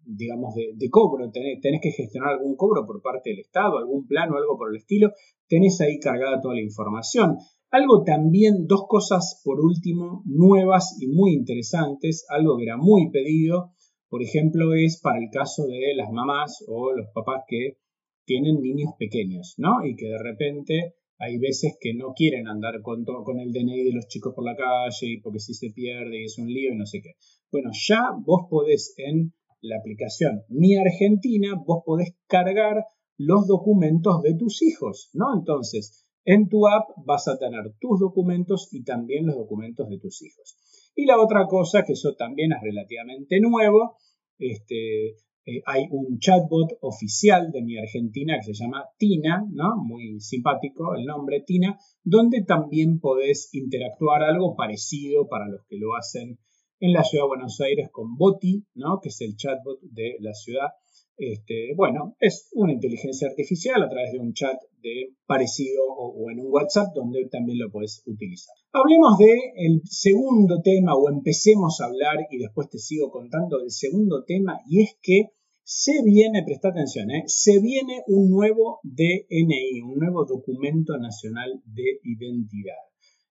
digamos, 0.05 0.55
de, 0.55 0.91
cobro, 0.91 1.31
tenés, 1.31 1.81
que 1.81 1.93
gestionar 1.93 2.31
algún 2.31 2.57
cobro 2.57 2.85
por 2.85 3.01
parte 3.01 3.31
del 3.31 3.39
Estado, 3.39 3.79
algún 3.79 4.09
plan 4.09 4.33
o 4.33 4.37
algo 4.37 4.59
por 4.59 4.71
el 4.71 4.79
estilo, 4.79 5.13
tenés 5.47 5.81
ahí 5.81 6.01
cargada 6.01 6.41
toda 6.41 6.57
la 6.57 6.63
información. 6.63 7.39
Algo 7.71 8.03
también, 8.03 8.67
dos 8.67 8.87
cosas 8.89 9.41
por 9.45 9.61
último, 9.61 10.25
nuevas 10.27 10.97
y 11.01 11.07
muy 11.07 11.33
interesantes, 11.33 12.27
algo 12.29 12.57
que 12.57 12.65
era 12.65 12.77
muy 12.77 13.11
pedido, 13.13 13.71
por 14.09 14.21
ejemplo, 14.21 14.75
es 14.75 15.01
para 15.01 15.19
el 15.19 15.31
caso 15.31 15.67
de 15.67 15.95
las 15.95 16.11
mamás 16.11 16.65
o 16.69 16.93
los 16.93 17.07
papás 17.15 17.43
que 17.49 17.79
tienen 18.25 18.61
niños 18.61 18.93
pequeños, 18.99 19.55
¿no? 19.59 19.85
Y 19.85 19.97
que 19.97 20.07
de 20.07 20.19
repente 20.19 20.95
hay 21.19 21.39
veces 21.39 21.77
que 21.81 21.95
no 21.95 22.13
quieren 22.15 22.49
andar 22.49 22.83
con, 22.83 23.05
con 23.05 23.39
el 23.39 23.53
DNI 23.53 23.85
de 23.85 23.93
los 23.93 24.07
chicos 24.09 24.35
por 24.35 24.45
la 24.45 24.57
calle 24.57 25.07
y 25.07 25.21
porque 25.21 25.41
si 25.41 25.55
se 25.55 25.71
pierde 25.71 26.21
y 26.21 26.25
es 26.25 26.39
un 26.39 26.49
lío 26.49 26.73
y 26.73 26.77
no 26.77 26.87
sé 26.87 27.01
qué. 27.01 27.13
Bueno, 27.51 27.71
ya 27.73 28.11
vos 28.25 28.47
podés 28.51 28.95
en 28.97 29.33
la 29.61 29.79
aplicación 29.79 30.43
Mi 30.49 30.77
Argentina, 30.77 31.55
vos 31.67 31.83
podés 31.85 32.15
cargar 32.27 32.85
los 33.17 33.47
documentos 33.47 34.23
de 34.23 34.35
tus 34.35 34.63
hijos, 34.63 35.11
¿no? 35.13 35.27
Entonces, 35.37 36.05
en 36.25 36.49
tu 36.49 36.67
app 36.67 36.89
vas 37.05 37.29
a 37.29 37.39
tener 37.39 37.75
tus 37.79 38.01
documentos 38.01 38.69
y 38.73 38.83
también 38.83 39.27
los 39.27 39.37
documentos 39.37 39.89
de 39.89 39.99
tus 39.99 40.23
hijos. 40.23 40.57
Y 40.95 41.07
la 41.07 41.21
otra 41.21 41.47
cosa, 41.47 41.85
que 41.85 41.93
eso 41.93 42.15
también 42.15 42.53
es 42.53 42.63
relativamente 42.63 43.41
nuevo, 43.41 43.97
este, 44.39 45.17
eh, 45.47 45.61
hay 45.67 45.87
un 45.91 46.19
chatbot 46.19 46.79
oficial 46.81 47.51
de 47.53 47.63
mi 47.63 47.77
Argentina 47.77 48.39
que 48.39 48.55
se 48.55 48.65
llama 48.65 48.87
Tina, 48.97 49.45
¿no? 49.51 49.77
Muy 49.77 50.19
simpático 50.21 50.95
el 50.95 51.05
nombre 51.05 51.43
Tina, 51.47 51.79
donde 52.03 52.43
también 52.45 52.99
podés 52.99 53.51
interactuar 53.53 54.23
algo 54.23 54.57
parecido 54.57 55.29
para 55.29 55.47
los 55.49 55.61
que 55.69 55.77
lo 55.79 55.97
hacen 55.97 56.39
en 56.81 56.93
la 56.93 57.05
ciudad 57.05 57.25
de 57.25 57.29
Buenos 57.29 57.61
Aires 57.61 57.91
con 57.93 58.17
Boti, 58.17 58.65
¿no? 58.75 59.01
Que 59.03 59.11
es 59.11 59.21
el 59.21 59.37
chatbot 59.37 59.81
de 59.83 60.17
la 60.21 60.33
ciudad. 60.33 60.69
Este, 61.17 61.75
bueno, 61.77 62.17
es 62.19 62.49
una 62.55 62.73
inteligencia 62.73 63.29
artificial 63.29 63.83
a 63.83 63.89
través 63.89 64.13
de 64.13 64.19
un 64.19 64.33
chat 64.33 64.57
de 64.83 65.15
parecido 65.27 65.85
o, 65.87 66.29
en 66.31 66.41
un 66.41 66.49
WhatsApp 66.51 66.89
donde 66.95 67.29
también 67.31 67.59
lo 67.59 67.71
puedes 67.71 68.03
utilizar. 68.07 68.55
Hablemos 68.73 69.17
del 69.19 69.39
el 69.57 69.83
segundo 69.85 70.61
tema 70.63 70.95
o 70.95 71.09
empecemos 71.09 71.81
a 71.81 71.87
hablar 71.87 72.27
y 72.31 72.39
después 72.39 72.69
te 72.69 72.79
sigo 72.79 73.11
contando 73.11 73.59
del 73.61 73.71
segundo 73.71 74.25
tema 74.25 74.61
y 74.67 74.83
es 74.83 74.97
que 75.01 75.34
se 75.65 76.03
viene, 76.05 76.45
presta 76.45 76.69
atención, 76.69 77.11
¿eh? 77.11 77.25
se 77.27 77.59
viene 77.59 78.03
un 78.07 78.29
nuevo 78.31 78.81
DNI, 78.83 79.81
un 79.81 79.99
nuevo 79.99 80.27
documento 80.27 80.99
nacional 80.99 81.63
de 81.65 82.01
identidad. 82.03 82.85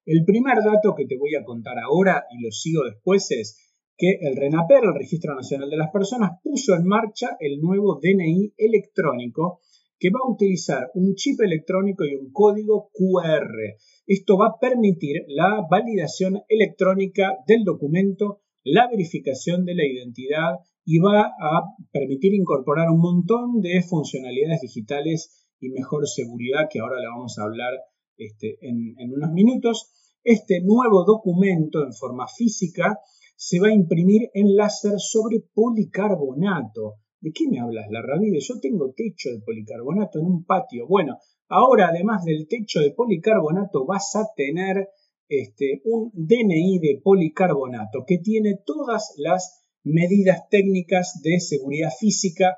El 0.04 0.24
primer 0.24 0.56
dato 0.56 0.96
que 0.96 1.06
te 1.06 1.16
voy 1.16 1.36
a 1.36 1.44
contar 1.44 1.78
ahora 1.78 2.24
y 2.32 2.42
lo 2.42 2.50
sigo 2.50 2.82
después 2.84 3.30
es 3.30 3.56
que 3.96 4.18
el 4.20 4.36
RENAPER, 4.36 4.82
el 4.82 4.98
Registro 4.98 5.36
Nacional 5.36 5.70
de 5.70 5.76
las 5.76 5.92
Personas, 5.92 6.32
puso 6.42 6.74
en 6.74 6.84
marcha 6.84 7.36
el 7.38 7.60
nuevo 7.60 8.00
DNI 8.02 8.54
electrónico 8.58 9.60
que 10.00 10.10
va 10.10 10.18
a 10.26 10.32
utilizar 10.32 10.90
un 10.94 11.14
chip 11.14 11.40
electrónico 11.40 12.04
y 12.04 12.16
un 12.16 12.32
código 12.32 12.90
QR. 12.92 13.78
Esto 14.08 14.36
va 14.36 14.48
a 14.48 14.58
permitir 14.60 15.22
la 15.28 15.64
validación 15.70 16.42
electrónica 16.48 17.38
del 17.46 17.62
documento, 17.62 18.40
la 18.64 18.88
verificación 18.90 19.64
de 19.64 19.76
la 19.76 19.86
identidad 19.86 20.56
y 20.84 20.98
va 20.98 21.22
a 21.22 21.62
permitir 21.90 22.34
incorporar 22.34 22.90
un 22.90 23.00
montón 23.00 23.60
de 23.60 23.82
funcionalidades 23.82 24.60
digitales 24.60 25.46
y 25.60 25.70
mejor 25.70 26.06
seguridad 26.06 26.68
que 26.70 26.80
ahora 26.80 27.00
le 27.00 27.08
vamos 27.08 27.38
a 27.38 27.44
hablar 27.44 27.72
este, 28.16 28.58
en, 28.60 28.94
unos 29.12 29.32
minutos. 29.32 29.90
Este 30.22 30.60
nuevo 30.62 31.04
documento 31.04 31.82
en 31.82 31.92
forma 31.92 32.26
física 32.28 32.98
se 33.36 33.60
va 33.60 33.68
a 33.68 33.74
imprimir 33.74 34.30
en 34.34 34.56
láser 34.56 34.94
sobre 34.98 35.40
policarbonato. 35.54 36.94
¿De 37.20 37.32
qué 37.32 37.44
me 37.50 37.60
hablas, 37.60 37.86
la 37.90 38.02
Ravide? 38.02 38.38
Yo 38.40 38.60
tengo 38.60 38.92
techo 38.94 39.30
de 39.30 39.40
policarbonato 39.40 40.18
en 40.18 40.26
un 40.26 40.44
patio. 40.44 40.86
Bueno, 40.86 41.18
ahora 41.48 41.88
además 41.88 42.24
del 42.24 42.46
techo 42.46 42.80
de 42.80 42.92
policarbonato 42.92 43.86
vas 43.86 44.14
a 44.16 44.26
tener 44.36 44.88
este, 45.28 45.80
un 45.84 46.10
DNI 46.12 46.78
de 46.78 47.00
policarbonato 47.02 48.04
que 48.06 48.18
tiene 48.18 48.58
todas 48.64 49.14
las 49.16 49.63
medidas 49.84 50.48
técnicas 50.50 51.20
de 51.22 51.38
seguridad 51.40 51.90
física 51.98 52.56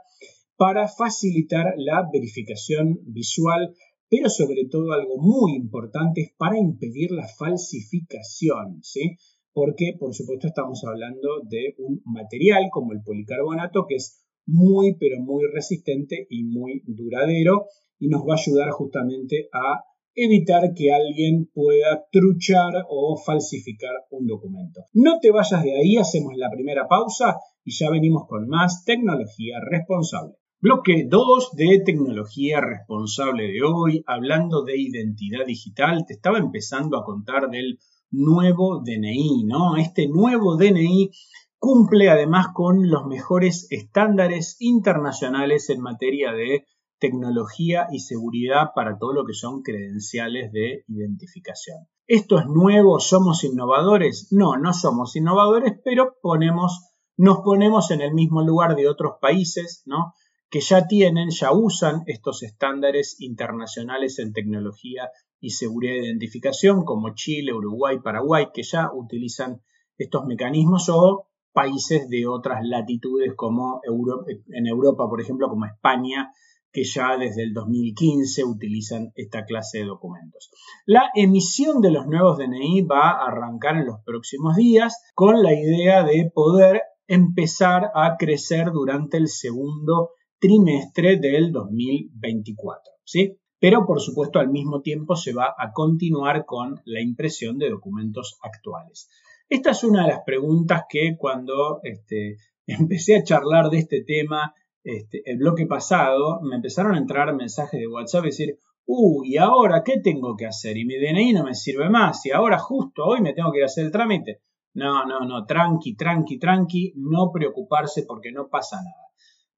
para 0.56 0.88
facilitar 0.88 1.74
la 1.76 2.08
verificación 2.10 3.00
visual, 3.04 3.74
pero 4.08 4.30
sobre 4.30 4.66
todo 4.70 4.92
algo 4.92 5.18
muy 5.18 5.56
importante 5.56 6.22
es 6.22 6.30
para 6.38 6.58
impedir 6.58 7.10
la 7.10 7.26
falsificación, 7.28 8.80
¿sí? 8.82 9.18
Porque, 9.52 9.94
por 9.98 10.14
supuesto, 10.14 10.46
estamos 10.46 10.82
hablando 10.84 11.40
de 11.48 11.74
un 11.78 12.00
material 12.04 12.68
como 12.70 12.92
el 12.92 13.02
policarbonato 13.02 13.86
que 13.88 13.96
es 13.96 14.22
muy, 14.46 14.96
pero 14.98 15.20
muy 15.20 15.44
resistente 15.52 16.26
y 16.30 16.44
muy 16.44 16.82
duradero 16.86 17.66
y 17.98 18.08
nos 18.08 18.22
va 18.22 18.34
a 18.34 18.40
ayudar 18.40 18.70
justamente 18.70 19.48
a 19.52 19.82
evitar 20.16 20.72
que 20.74 20.92
alguien 20.92 21.50
pueda 21.52 22.04
truchar 22.10 22.86
o 22.88 23.16
falsificar 23.16 23.92
un 24.10 24.26
documento. 24.26 24.86
No 24.94 25.20
te 25.20 25.30
vayas 25.30 25.62
de 25.62 25.76
ahí, 25.76 25.96
hacemos 25.98 26.32
la 26.36 26.50
primera 26.50 26.88
pausa 26.88 27.36
y 27.64 27.72
ya 27.76 27.90
venimos 27.90 28.26
con 28.26 28.48
más 28.48 28.84
tecnología 28.84 29.58
responsable. 29.60 30.34
Bloque 30.58 31.06
2 31.06 31.50
de 31.52 31.82
tecnología 31.84 32.62
responsable 32.62 33.48
de 33.48 33.62
hoy, 33.62 34.02
hablando 34.06 34.64
de 34.64 34.80
identidad 34.80 35.44
digital, 35.46 36.04
te 36.06 36.14
estaba 36.14 36.38
empezando 36.38 36.96
a 36.96 37.04
contar 37.04 37.50
del 37.50 37.78
nuevo 38.10 38.82
DNI, 38.82 39.44
¿no? 39.44 39.76
Este 39.76 40.08
nuevo 40.08 40.56
DNI 40.56 41.10
cumple 41.58 42.08
además 42.08 42.48
con 42.54 42.88
los 42.88 43.06
mejores 43.06 43.66
estándares 43.70 44.56
internacionales 44.60 45.68
en 45.68 45.80
materia 45.82 46.32
de 46.32 46.64
tecnología 46.98 47.86
y 47.92 48.00
seguridad 48.00 48.68
para 48.74 48.98
todo 48.98 49.12
lo 49.12 49.24
que 49.24 49.34
son 49.34 49.62
credenciales 49.62 50.52
de 50.52 50.84
identificación. 50.88 51.88
¿Esto 52.06 52.38
es 52.38 52.46
nuevo? 52.46 53.00
¿Somos 53.00 53.44
innovadores? 53.44 54.28
No, 54.30 54.56
no 54.56 54.72
somos 54.72 55.16
innovadores, 55.16 55.74
pero 55.84 56.16
ponemos, 56.22 56.92
nos 57.16 57.38
ponemos 57.38 57.90
en 57.90 58.00
el 58.00 58.14
mismo 58.14 58.42
lugar 58.42 58.76
de 58.76 58.88
otros 58.88 59.14
países, 59.20 59.82
¿no? 59.86 60.14
que 60.48 60.60
ya 60.60 60.86
tienen, 60.86 61.30
ya 61.30 61.52
usan 61.52 62.02
estos 62.06 62.42
estándares 62.42 63.20
internacionales 63.20 64.18
en 64.18 64.32
tecnología 64.32 65.10
y 65.40 65.50
seguridad 65.50 65.94
de 65.94 66.06
identificación, 66.06 66.84
como 66.84 67.14
Chile, 67.14 67.52
Uruguay, 67.52 67.98
Paraguay, 68.02 68.46
que 68.54 68.62
ya 68.62 68.90
utilizan 68.92 69.60
estos 69.98 70.24
mecanismos, 70.24 70.88
o 70.88 71.28
países 71.52 72.08
de 72.08 72.26
otras 72.26 72.60
latitudes 72.64 73.32
como 73.34 73.80
en 73.84 74.66
Europa, 74.66 75.08
por 75.08 75.20
ejemplo, 75.20 75.48
como 75.48 75.66
España, 75.66 76.32
que 76.76 76.84
ya 76.84 77.16
desde 77.16 77.42
el 77.42 77.54
2015 77.54 78.44
utilizan 78.44 79.10
esta 79.14 79.46
clase 79.46 79.78
de 79.78 79.84
documentos. 79.86 80.50
La 80.84 81.10
emisión 81.14 81.80
de 81.80 81.90
los 81.90 82.06
nuevos 82.06 82.36
DNI 82.36 82.82
va 82.82 83.12
a 83.12 83.28
arrancar 83.28 83.78
en 83.78 83.86
los 83.86 84.00
próximos 84.04 84.56
días 84.56 84.94
con 85.14 85.42
la 85.42 85.54
idea 85.54 86.04
de 86.04 86.30
poder 86.34 86.82
empezar 87.06 87.92
a 87.94 88.18
crecer 88.18 88.72
durante 88.72 89.16
el 89.16 89.28
segundo 89.28 90.10
trimestre 90.38 91.16
del 91.16 91.50
2024, 91.50 92.92
¿sí? 93.04 93.38
Pero 93.58 93.86
por 93.86 94.02
supuesto 94.02 94.38
al 94.38 94.50
mismo 94.50 94.82
tiempo 94.82 95.16
se 95.16 95.32
va 95.32 95.54
a 95.56 95.72
continuar 95.72 96.44
con 96.44 96.82
la 96.84 97.00
impresión 97.00 97.56
de 97.56 97.70
documentos 97.70 98.38
actuales. 98.42 99.08
Esta 99.48 99.70
es 99.70 99.82
una 99.82 100.02
de 100.02 100.08
las 100.08 100.20
preguntas 100.26 100.82
que 100.90 101.16
cuando 101.16 101.80
este, 101.84 102.36
empecé 102.66 103.16
a 103.16 103.24
charlar 103.24 103.70
de 103.70 103.78
este 103.78 104.04
tema 104.04 104.52
este, 104.86 105.20
el 105.28 105.38
bloque 105.38 105.66
pasado, 105.66 106.40
me 106.42 106.54
empezaron 106.54 106.94
a 106.94 106.98
entrar 106.98 107.34
mensajes 107.34 107.80
de 107.80 107.88
WhatsApp 107.88 108.22
y 108.22 108.28
decir, 108.28 108.58
uh, 108.86 109.24
¿y 109.24 109.36
ahora 109.36 109.82
qué 109.84 109.98
tengo 110.00 110.36
que 110.36 110.46
hacer? 110.46 110.76
Y 110.76 110.84
mi 110.84 110.94
DNI 110.94 111.32
no 111.32 111.42
me 111.42 111.56
sirve 111.56 111.90
más, 111.90 112.24
y 112.24 112.30
ahora 112.30 112.60
justo 112.60 113.04
hoy 113.04 113.20
me 113.20 113.34
tengo 113.34 113.50
que 113.50 113.58
ir 113.58 113.64
a 113.64 113.66
hacer 113.66 113.86
el 113.86 113.90
trámite. 113.90 114.42
No, 114.74 115.04
no, 115.04 115.26
no, 115.26 115.44
tranqui, 115.44 115.96
tranqui, 115.96 116.38
tranqui, 116.38 116.92
no 116.94 117.32
preocuparse 117.32 118.04
porque 118.06 118.30
no 118.30 118.48
pasa 118.48 118.76
nada. 118.76 119.06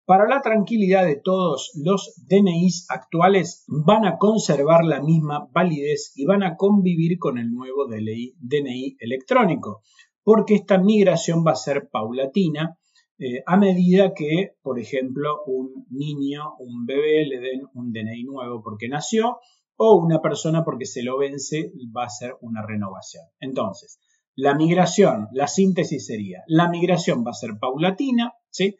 Para 0.06 0.26
la 0.26 0.40
tranquilidad 0.40 1.04
de 1.04 1.20
todos, 1.22 1.72
los 1.84 2.14
DNIs 2.26 2.86
actuales 2.88 3.66
van 3.66 4.06
a 4.06 4.16
conservar 4.16 4.82
la 4.86 5.02
misma 5.02 5.46
validez 5.52 6.12
y 6.14 6.24
van 6.24 6.42
a 6.42 6.56
convivir 6.56 7.18
con 7.18 7.36
el 7.36 7.50
nuevo 7.50 7.86
DNI 7.86 8.96
electrónico, 8.98 9.82
porque 10.22 10.54
esta 10.54 10.78
migración 10.78 11.44
va 11.46 11.52
a 11.52 11.56
ser 11.56 11.90
paulatina 11.92 12.78
eh, 13.18 13.42
a 13.46 13.56
medida 13.56 14.14
que, 14.14 14.56
por 14.62 14.78
ejemplo, 14.78 15.42
un 15.46 15.86
niño, 15.90 16.54
un 16.60 16.86
bebé 16.86 17.26
le 17.26 17.40
den 17.40 17.62
un 17.74 17.92
DNI 17.92 18.22
nuevo 18.24 18.62
porque 18.62 18.88
nació 18.88 19.38
o 19.76 19.96
una 19.96 20.20
persona 20.20 20.64
porque 20.64 20.86
se 20.86 21.02
lo 21.02 21.18
vence 21.18 21.72
va 21.96 22.04
a 22.04 22.10
ser 22.10 22.36
una 22.40 22.64
renovación. 22.64 23.24
Entonces, 23.40 23.98
la 24.36 24.54
migración, 24.54 25.28
la 25.32 25.48
síntesis 25.48 26.06
sería, 26.06 26.42
la 26.46 26.68
migración 26.68 27.24
va 27.26 27.30
a 27.30 27.34
ser 27.34 27.58
paulatina, 27.60 28.34
¿sí? 28.50 28.76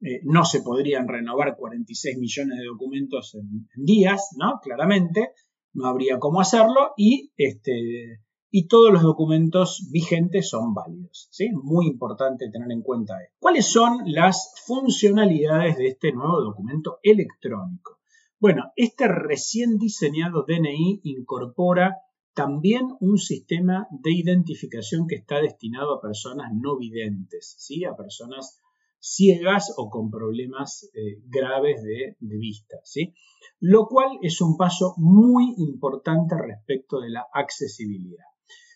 Eh, 0.00 0.20
no 0.24 0.44
se 0.44 0.60
podrían 0.60 1.08
renovar 1.08 1.56
46 1.56 2.18
millones 2.18 2.58
de 2.58 2.66
documentos 2.66 3.34
en, 3.34 3.68
en, 3.74 3.84
días, 3.84 4.28
¿no? 4.36 4.60
Claramente, 4.62 5.30
no 5.72 5.86
habría 5.86 6.18
cómo 6.18 6.40
hacerlo 6.40 6.92
y 6.96 7.32
este, 7.36 8.20
y 8.50 8.66
todos 8.66 8.92
los 8.92 9.02
documentos 9.02 9.88
vigentes 9.90 10.48
son 10.48 10.72
válidos. 10.72 11.28
¿sí? 11.30 11.50
Muy 11.52 11.86
importante 11.86 12.50
tener 12.50 12.70
en 12.72 12.82
cuenta 12.82 13.14
esto. 13.22 13.36
¿Cuáles 13.40 13.70
son 13.70 14.00
las 14.06 14.54
funcionalidades 14.66 15.76
de 15.76 15.88
este 15.88 16.12
nuevo 16.12 16.40
documento 16.40 16.98
electrónico? 17.02 17.98
Bueno, 18.40 18.72
este 18.76 19.08
recién 19.08 19.78
diseñado 19.78 20.44
DNI 20.46 21.00
incorpora 21.04 21.98
también 22.34 22.86
un 23.00 23.18
sistema 23.18 23.88
de 23.90 24.12
identificación 24.12 25.08
que 25.08 25.16
está 25.16 25.40
destinado 25.40 25.94
a 25.94 26.00
personas 26.00 26.52
no 26.54 26.78
videntes, 26.78 27.56
¿sí? 27.58 27.84
a 27.84 27.96
personas 27.96 28.60
ciegas 29.00 29.74
o 29.76 29.90
con 29.90 30.10
problemas 30.10 30.88
eh, 30.94 31.20
graves 31.26 31.82
de, 31.82 32.16
de 32.18 32.36
vista, 32.36 32.76
¿sí? 32.84 33.12
lo 33.58 33.86
cual 33.86 34.18
es 34.22 34.40
un 34.40 34.56
paso 34.56 34.94
muy 34.98 35.54
importante 35.56 36.36
respecto 36.36 37.00
de 37.00 37.10
la 37.10 37.26
accesibilidad 37.32 38.24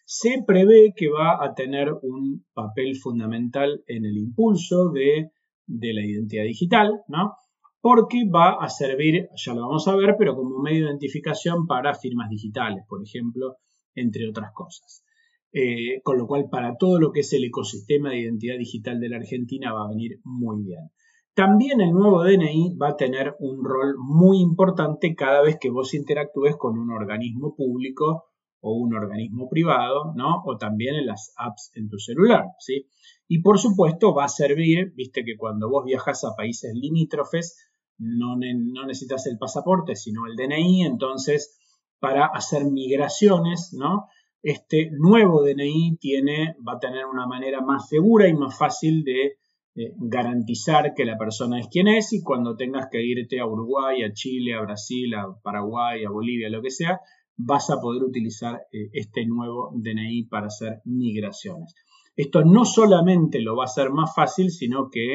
se 0.04 0.42
prevé 0.46 0.92
que 0.96 1.08
va 1.08 1.44
a 1.44 1.54
tener 1.54 1.92
un 2.02 2.44
papel 2.52 2.96
fundamental 2.96 3.82
en 3.86 4.04
el 4.04 4.16
impulso 4.16 4.90
de, 4.90 5.30
la 5.66 6.04
identidad 6.04 6.44
digital, 6.44 7.02
¿no? 7.08 7.34
Porque 7.80 8.24
va 8.28 8.56
a 8.60 8.68
servir, 8.68 9.28
ya 9.34 9.54
lo 9.54 9.62
vamos 9.62 9.88
a 9.88 9.96
ver, 9.96 10.16
pero 10.18 10.36
como 10.36 10.62
medio 10.62 10.84
de 10.84 10.90
identificación 10.90 11.66
para 11.66 11.94
firmas 11.94 12.28
digitales, 12.28 12.84
por 12.88 13.02
ejemplo, 13.02 13.56
entre 13.94 14.28
otras 14.28 14.52
cosas. 14.52 15.04
Eh, 15.52 16.00
con 16.02 16.18
lo 16.18 16.26
cual, 16.26 16.48
para 16.50 16.76
todo 16.76 16.98
lo 16.98 17.12
que 17.12 17.20
es 17.20 17.32
el 17.32 17.44
ecosistema 17.44 18.10
de 18.10 18.20
identidad 18.20 18.56
digital 18.58 19.00
de 19.00 19.08
la 19.08 19.16
Argentina 19.16 19.72
va 19.72 19.84
a 19.84 19.88
venir 19.88 20.20
muy 20.24 20.62
bien. 20.64 20.90
También 21.34 21.80
el 21.80 21.92
nuevo 21.92 22.22
DNI 22.22 22.76
va 22.76 22.90
a 22.90 22.96
tener 22.96 23.34
un 23.38 23.64
rol 23.64 23.94
muy 23.98 24.40
importante 24.40 25.14
cada 25.14 25.40
vez 25.42 25.56
que 25.58 25.70
vos 25.70 25.94
interactúes 25.94 26.56
con 26.56 26.78
un 26.78 26.90
organismo 26.90 27.54
público 27.56 28.31
o 28.62 28.72
un 28.74 28.94
organismo 28.94 29.48
privado, 29.48 30.14
¿no? 30.14 30.42
O 30.46 30.56
también 30.56 30.94
en 30.94 31.06
las 31.06 31.34
apps 31.36 31.72
en 31.74 31.88
tu 31.88 31.98
celular, 31.98 32.44
¿sí? 32.60 32.86
Y 33.28 33.42
por 33.42 33.58
supuesto 33.58 34.14
va 34.14 34.24
a 34.24 34.28
servir, 34.28 34.92
viste 34.94 35.24
que 35.24 35.36
cuando 35.36 35.68
vos 35.68 35.84
viajas 35.84 36.24
a 36.24 36.36
países 36.36 36.72
limítrofes, 36.74 37.56
no, 37.98 38.36
necesitas 38.36 39.26
el 39.26 39.38
pasaporte, 39.38 39.96
sino 39.96 40.26
el 40.26 40.36
DNI, 40.36 40.84
entonces 40.84 41.58
para 41.98 42.26
hacer 42.26 42.64
migraciones, 42.64 43.74
¿no? 43.76 44.06
Este 44.42 44.90
nuevo 44.92 45.42
DNI 45.42 45.98
tiene, 46.00 46.56
va 46.66 46.74
a 46.74 46.80
tener 46.80 47.06
una 47.06 47.26
manera 47.26 47.60
más 47.60 47.88
segura 47.88 48.28
y 48.28 48.34
más 48.34 48.56
fácil 48.56 49.04
de 49.04 49.38
eh, 49.74 49.92
garantizar 49.96 50.94
que 50.94 51.04
la 51.04 51.16
persona 51.16 51.58
es 51.58 51.68
quien 51.68 51.88
es 51.88 52.12
y 52.12 52.22
cuando 52.22 52.56
tengas 52.56 52.88
que 52.90 53.02
irte 53.04 53.40
a 53.40 53.46
Uruguay, 53.46 54.02
a 54.02 54.12
Chile, 54.12 54.54
a 54.54 54.62
Brasil, 54.62 55.14
a 55.14 55.26
Paraguay, 55.42 56.04
a 56.04 56.10
Bolivia, 56.10 56.50
lo 56.50 56.60
que 56.60 56.70
sea, 56.70 57.00
vas 57.44 57.70
a 57.70 57.80
poder 57.80 58.02
utilizar 58.02 58.62
eh, 58.72 58.90
este 58.92 59.26
nuevo 59.26 59.72
DNI 59.74 60.24
para 60.24 60.46
hacer 60.46 60.80
migraciones. 60.84 61.74
Esto 62.16 62.44
no 62.44 62.64
solamente 62.64 63.40
lo 63.40 63.56
va 63.56 63.64
a 63.64 63.66
hacer 63.66 63.90
más 63.90 64.14
fácil, 64.14 64.50
sino 64.50 64.90
que 64.90 65.14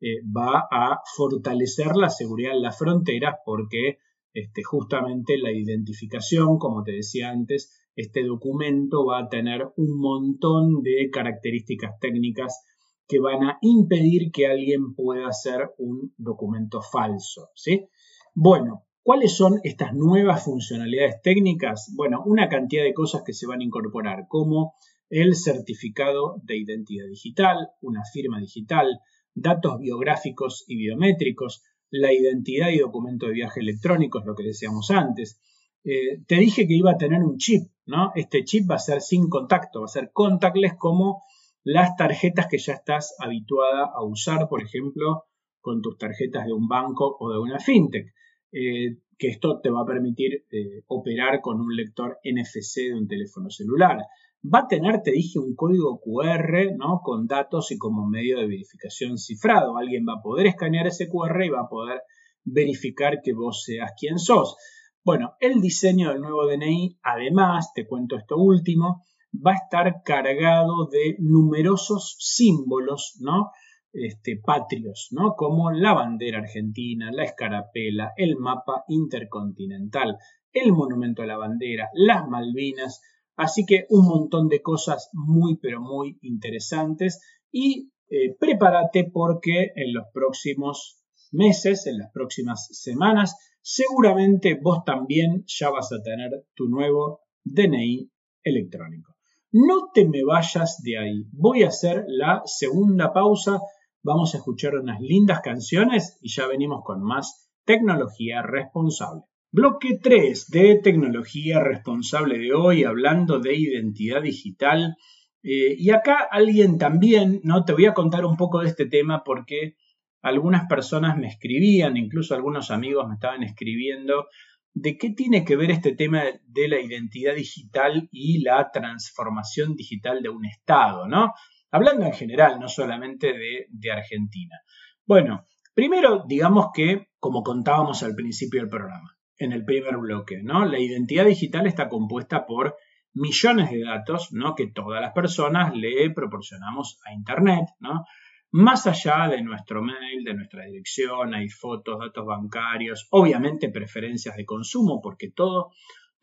eh, 0.00 0.20
va 0.24 0.66
a 0.70 1.00
fortalecer 1.16 1.96
la 1.96 2.10
seguridad 2.10 2.52
en 2.52 2.62
las 2.62 2.78
fronteras 2.78 3.36
porque 3.44 3.98
este, 4.34 4.62
justamente 4.62 5.38
la 5.38 5.52
identificación, 5.52 6.58
como 6.58 6.82
te 6.82 6.92
decía 6.92 7.30
antes, 7.30 7.80
este 7.96 8.24
documento 8.24 9.06
va 9.06 9.20
a 9.20 9.28
tener 9.28 9.72
un 9.76 9.98
montón 9.98 10.82
de 10.82 11.08
características 11.10 11.98
técnicas 12.00 12.64
que 13.06 13.20
van 13.20 13.44
a 13.44 13.58
impedir 13.62 14.32
que 14.32 14.46
alguien 14.46 14.94
pueda 14.94 15.28
hacer 15.28 15.70
un 15.78 16.12
documento 16.16 16.80
falso. 16.82 17.50
¿sí? 17.54 17.88
Bueno, 18.34 18.83
¿cuáles 19.04 19.36
son 19.36 19.60
estas 19.62 19.94
nuevas 19.94 20.44
funcionalidades 20.44 21.20
técnicas? 21.22 21.92
Bueno, 21.94 22.22
una 22.24 22.48
cantidad 22.48 22.82
de 22.82 22.94
cosas 22.94 23.22
que 23.22 23.34
se 23.34 23.46
van 23.46 23.60
a 23.60 23.64
incorporar, 23.64 24.26
como 24.28 24.74
el 25.10 25.36
certificado 25.36 26.40
de 26.42 26.56
identidad 26.56 27.06
digital, 27.06 27.68
una 27.82 28.02
firma 28.12 28.40
digital, 28.40 28.98
datos 29.34 29.78
biográficos 29.78 30.64
y 30.66 30.76
biométricos, 30.76 31.62
la 31.90 32.12
identidad 32.12 32.70
y 32.70 32.78
documento 32.78 33.26
de 33.26 33.32
viaje 33.32 33.60
electrónicos, 33.60 34.24
lo 34.24 34.34
que 34.34 34.44
decíamos 34.44 34.90
antes. 34.90 35.38
Eh, 35.84 36.22
te 36.26 36.36
dije 36.36 36.66
que 36.66 36.74
iba 36.74 36.92
a 36.92 36.96
tener 36.96 37.22
un 37.22 37.36
chip, 37.36 37.70
¿no? 37.84 38.10
Este 38.14 38.42
chip 38.42 38.70
va 38.70 38.76
a 38.76 38.78
ser 38.78 39.02
sin 39.02 39.28
contacto, 39.28 39.80
va 39.80 39.84
a 39.84 39.88
ser 39.88 40.10
contactless 40.12 40.74
como 40.78 41.22
las 41.62 41.94
tarjetas 41.96 42.46
que 42.46 42.58
ya 42.58 42.72
estás 42.72 43.14
habituada 43.18 43.90
a 43.94 44.02
usar, 44.02 44.48
por 44.48 44.62
ejemplo, 44.62 45.24
con 45.60 45.82
tus 45.82 45.98
tarjetas 45.98 46.46
de 46.46 46.54
un 46.54 46.68
banco 46.68 47.16
o 47.20 47.30
de 47.30 47.38
una 47.38 47.58
fintech. 47.58 48.06
Eh, 48.54 48.98
que 49.18 49.28
esto 49.28 49.60
te 49.60 49.70
va 49.70 49.82
a 49.82 49.86
permitir 49.86 50.44
eh, 50.50 50.82
operar 50.86 51.40
con 51.40 51.60
un 51.60 51.74
lector 51.74 52.18
NFC 52.24 52.88
de 52.88 52.94
un 52.94 53.08
teléfono 53.08 53.50
celular 53.50 53.98
va 54.44 54.60
a 54.60 54.68
tener, 54.68 55.02
te 55.02 55.12
dije, 55.12 55.38
un 55.38 55.54
código 55.54 56.00
QR, 56.00 56.76
¿no? 56.76 57.00
Con 57.02 57.26
datos 57.26 57.70
y 57.70 57.78
como 57.78 58.06
medio 58.06 58.38
de 58.38 58.46
verificación 58.46 59.16
cifrado. 59.16 59.78
Alguien 59.78 60.04
va 60.06 60.18
a 60.18 60.22
poder 60.22 60.46
escanear 60.46 60.86
ese 60.86 61.08
QR 61.08 61.44
y 61.44 61.48
va 61.48 61.62
a 61.62 61.68
poder 61.68 62.02
verificar 62.44 63.20
que 63.22 63.32
vos 63.32 63.64
seas 63.64 63.92
quien 63.98 64.18
sos. 64.18 64.56
Bueno, 65.02 65.34
el 65.40 65.60
diseño 65.60 66.10
del 66.10 66.20
nuevo 66.20 66.46
DNI, 66.46 66.98
además, 67.02 67.72
te 67.74 67.86
cuento 67.86 68.16
esto 68.16 68.36
último, 68.36 69.02
va 69.34 69.52
a 69.52 69.64
estar 69.64 70.02
cargado 70.04 70.86
de 70.90 71.16
numerosos 71.18 72.16
símbolos, 72.18 73.18
¿no? 73.20 73.50
Este, 73.96 74.40
patrios, 74.44 75.08
¿no? 75.12 75.36
Como 75.36 75.70
la 75.70 75.94
bandera 75.94 76.38
argentina, 76.38 77.12
la 77.12 77.24
escarapela, 77.24 78.12
el 78.16 78.36
mapa 78.36 78.84
intercontinental, 78.88 80.18
el 80.52 80.72
monumento 80.72 81.22
a 81.22 81.26
la 81.26 81.36
bandera, 81.36 81.90
las 81.94 82.26
Malvinas, 82.26 83.00
Así 83.36 83.66
que 83.66 83.86
un 83.88 84.06
montón 84.06 84.48
de 84.48 84.62
cosas 84.62 85.10
muy 85.12 85.56
pero 85.56 85.80
muy 85.80 86.18
interesantes 86.22 87.20
y 87.50 87.90
eh, 88.08 88.36
prepárate 88.38 89.10
porque 89.12 89.72
en 89.74 89.92
los 89.92 90.04
próximos 90.12 91.02
meses, 91.32 91.86
en 91.86 91.98
las 91.98 92.12
próximas 92.12 92.68
semanas, 92.70 93.36
seguramente 93.60 94.58
vos 94.60 94.84
también 94.84 95.44
ya 95.46 95.70
vas 95.70 95.90
a 95.92 96.02
tener 96.02 96.30
tu 96.54 96.68
nuevo 96.68 97.22
DNI 97.42 98.08
electrónico. 98.44 99.16
No 99.50 99.90
te 99.92 100.06
me 100.06 100.24
vayas 100.24 100.80
de 100.82 100.98
ahí. 100.98 101.24
Voy 101.32 101.62
a 101.62 101.68
hacer 101.68 102.04
la 102.06 102.42
segunda 102.44 103.12
pausa. 103.12 103.60
Vamos 104.06 104.34
a 104.34 104.36
escuchar 104.36 104.74
unas 104.74 105.00
lindas 105.00 105.40
canciones 105.40 106.18
y 106.20 106.28
ya 106.28 106.46
venimos 106.46 106.82
con 106.84 107.02
más 107.02 107.48
tecnología 107.64 108.42
responsable. 108.42 109.22
Bloque 109.50 109.98
3 109.98 110.50
de 110.50 110.78
tecnología 110.82 111.58
responsable 111.60 112.36
de 112.36 112.52
hoy, 112.52 112.84
hablando 112.84 113.38
de 113.38 113.56
identidad 113.56 114.20
digital. 114.20 114.96
Eh, 115.42 115.74
y 115.78 115.88
acá 115.88 116.18
alguien 116.30 116.76
también, 116.76 117.40
¿no? 117.44 117.64
Te 117.64 117.72
voy 117.72 117.86
a 117.86 117.94
contar 117.94 118.26
un 118.26 118.36
poco 118.36 118.60
de 118.60 118.68
este 118.68 118.84
tema 118.84 119.24
porque 119.24 119.76
algunas 120.20 120.68
personas 120.68 121.16
me 121.16 121.28
escribían, 121.28 121.96
incluso 121.96 122.34
algunos 122.34 122.70
amigos 122.70 123.08
me 123.08 123.14
estaban 123.14 123.42
escribiendo, 123.42 124.26
de 124.74 124.98
qué 124.98 125.14
tiene 125.14 125.46
que 125.46 125.56
ver 125.56 125.70
este 125.70 125.96
tema 125.96 126.24
de 126.46 126.68
la 126.68 126.78
identidad 126.78 127.36
digital 127.36 128.10
y 128.12 128.42
la 128.42 128.70
transformación 128.70 129.76
digital 129.76 130.22
de 130.22 130.28
un 130.28 130.44
Estado, 130.44 131.08
¿no? 131.08 131.32
Hablando 131.74 132.06
en 132.06 132.12
general, 132.12 132.60
no 132.60 132.68
solamente 132.68 133.32
de, 133.32 133.90
Argentina. 133.90 134.60
Bueno, 135.04 135.48
primero 135.74 136.22
digamos 136.24 136.66
que, 136.72 137.08
como 137.18 137.42
contábamos 137.42 138.04
al 138.04 138.14
principio 138.14 138.60
del 138.60 138.70
programa, 138.70 139.16
en 139.38 139.50
el 139.50 139.64
primer 139.64 139.96
bloque, 139.96 140.40
¿no? 140.40 140.64
La 140.66 140.78
identidad 140.78 141.24
digital 141.24 141.66
está 141.66 141.88
compuesta 141.88 142.46
por 142.46 142.76
millones 143.12 143.72
de 143.72 143.82
datos, 143.82 144.28
¿no? 144.30 144.54
Que 144.54 144.68
todas 144.68 145.00
las 145.00 145.12
personas 145.12 145.74
le 145.74 146.08
proporcionamos 146.10 147.00
a 147.06 147.12
Internet, 147.12 147.66
¿no? 147.80 148.04
Más 148.52 148.86
allá 148.86 149.26
de 149.28 149.42
nuestro 149.42 149.82
mail, 149.82 150.22
de 150.22 150.34
nuestra 150.34 150.66
dirección, 150.66 151.34
hay 151.34 151.48
fotos, 151.48 151.98
datos 151.98 152.24
bancarios, 152.24 153.08
obviamente 153.10 153.68
preferencias 153.70 154.36
de 154.36 154.44
consumo, 154.44 155.00
porque 155.02 155.32
todo, 155.32 155.72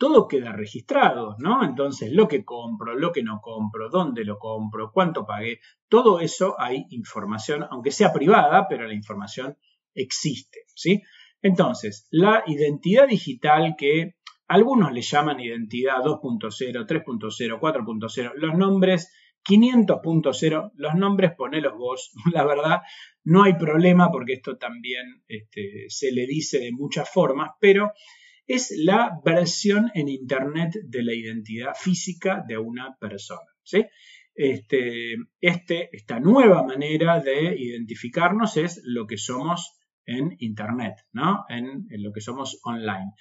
todo 0.01 0.27
queda 0.27 0.51
registrado, 0.51 1.35
¿no? 1.37 1.63
Entonces, 1.63 2.11
lo 2.11 2.27
que 2.27 2.43
compro, 2.43 2.97
lo 2.97 3.11
que 3.11 3.21
no 3.21 3.39
compro, 3.39 3.87
dónde 3.91 4.25
lo 4.25 4.39
compro, 4.39 4.91
cuánto 4.91 5.27
pagué, 5.27 5.59
todo 5.87 6.19
eso 6.19 6.55
hay 6.59 6.87
información, 6.89 7.67
aunque 7.69 7.91
sea 7.91 8.11
privada, 8.11 8.65
pero 8.67 8.87
la 8.87 8.95
información 8.95 9.59
existe, 9.93 10.61
¿sí? 10.73 11.03
Entonces, 11.43 12.07
la 12.09 12.43
identidad 12.47 13.07
digital 13.07 13.75
que 13.77 14.15
algunos 14.47 14.91
le 14.91 15.03
llaman 15.03 15.39
identidad 15.39 15.99
2.0, 15.99 16.49
3.0, 16.87 17.59
4.0, 17.59 18.31
los 18.37 18.57
nombres 18.57 19.13
500.0, 19.47 20.71
los 20.77 20.95
nombres 20.95 21.33
ponelos 21.37 21.77
vos, 21.77 22.11
la 22.33 22.43
verdad 22.43 22.79
no 23.23 23.43
hay 23.43 23.53
problema 23.53 24.09
porque 24.11 24.33
esto 24.33 24.57
también 24.57 25.21
este, 25.27 25.85
se 25.89 26.11
le 26.11 26.25
dice 26.25 26.57
de 26.57 26.71
muchas 26.71 27.07
formas, 27.07 27.51
pero 27.59 27.91
es 28.47 28.73
la 28.77 29.11
versión 29.23 29.91
en 29.93 30.09
Internet 30.09 30.73
de 30.83 31.03
la 31.03 31.13
identidad 31.13 31.73
física 31.75 32.43
de 32.47 32.57
una 32.57 32.97
persona. 32.99 33.49
¿sí? 33.63 33.85
Este, 34.33 35.15
este, 35.39 35.89
esta 35.91 36.19
nueva 36.19 36.63
manera 36.63 37.19
de 37.19 37.55
identificarnos 37.57 38.57
es 38.57 38.81
lo 38.85 39.05
que 39.05 39.17
somos 39.17 39.77
en 40.05 40.35
Internet, 40.39 40.95
¿no? 41.11 41.45
En, 41.49 41.87
lo 42.01 42.11
que 42.11 42.21
somos 42.21 42.59
online. 42.63 43.11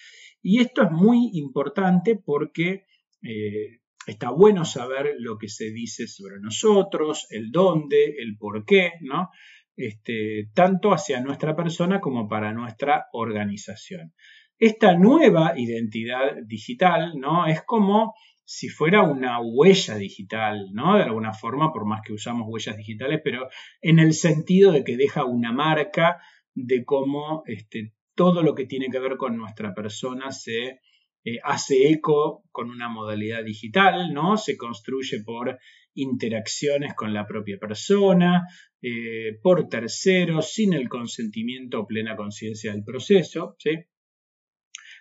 Y 0.43 0.61
esto 0.61 0.83
es 0.83 0.91
muy 0.91 1.31
importante 1.35 2.17
porque 2.17 2.87
eh, 3.23 3.81
está 4.07 4.31
bueno 4.31 4.65
saber 4.65 5.15
lo 5.19 5.37
que 5.37 5.49
se 5.49 5.71
dice 5.71 6.07
sobre 6.07 6.41
nosotros, 6.41 7.27
el 7.31 7.51
dónde, 7.51 8.15
el 8.19 8.37
por 8.39 8.65
qué, 8.65 8.93
¿no? 9.03 9.31
Este, 9.77 10.51
tanto 10.55 10.93
hacia 10.93 11.21
nuestra 11.21 11.57
persona 11.57 12.01
como 12.01 12.29
para 12.29 12.53
nuestra 12.53 13.07
organización. 13.13 14.15
Esta 14.61 14.95
nueva 14.95 15.55
identidad 15.57 16.37
digital, 16.45 17.15
¿no? 17.19 17.47
Es 17.47 17.63
como 17.63 18.15
si 18.45 18.69
fuera 18.69 19.03
una 19.03 19.41
huella 19.41 19.97
digital, 19.97 20.69
¿no? 20.75 20.99
De 20.99 21.05
alguna 21.05 21.33
forma, 21.33 21.73
por 21.73 21.87
más 21.87 22.03
que 22.05 22.13
usamos 22.13 22.47
huellas 22.47 22.77
digitales, 22.77 23.23
pero 23.25 23.49
en 23.81 23.99
el 23.99 24.13
sentido 24.13 24.71
de 24.71 24.85
que 24.85 24.99
deja 24.99 25.25
una 25.25 25.51
marca 25.51 26.19
de 26.55 26.85
cómo 26.85 27.43
este, 27.47 27.95
todo 28.15 28.43
lo 28.43 28.55
que 28.55 28.67
tiene 28.67 28.89
que 28.91 28.99
ver 28.99 29.17
con 29.17 29.39
nuestra 29.39 29.73
persona 29.73 30.31
se 30.31 30.81
eh, 31.25 31.39
hace 31.43 31.91
eco 31.91 32.45
con 32.53 32.71
una 32.71 32.91
modalidad 32.91 33.43
digital, 33.43 34.13
¿no? 34.13 34.37
Se 34.37 34.59
construye 34.59 35.23
por 35.25 35.59
interacciones 35.95 36.93
con 36.93 37.15
la 37.15 37.27
propia 37.27 37.57
persona, 37.59 38.47
eh, 38.83 39.39
por 39.43 39.69
terceros, 39.69 40.53
sin 40.53 40.75
el 40.75 40.91
consentimiento 40.91 41.81
o 41.81 41.87
plena 41.87 42.15
conciencia 42.15 42.73
del 42.73 42.85
proceso, 42.85 43.57
¿sí? 43.59 43.71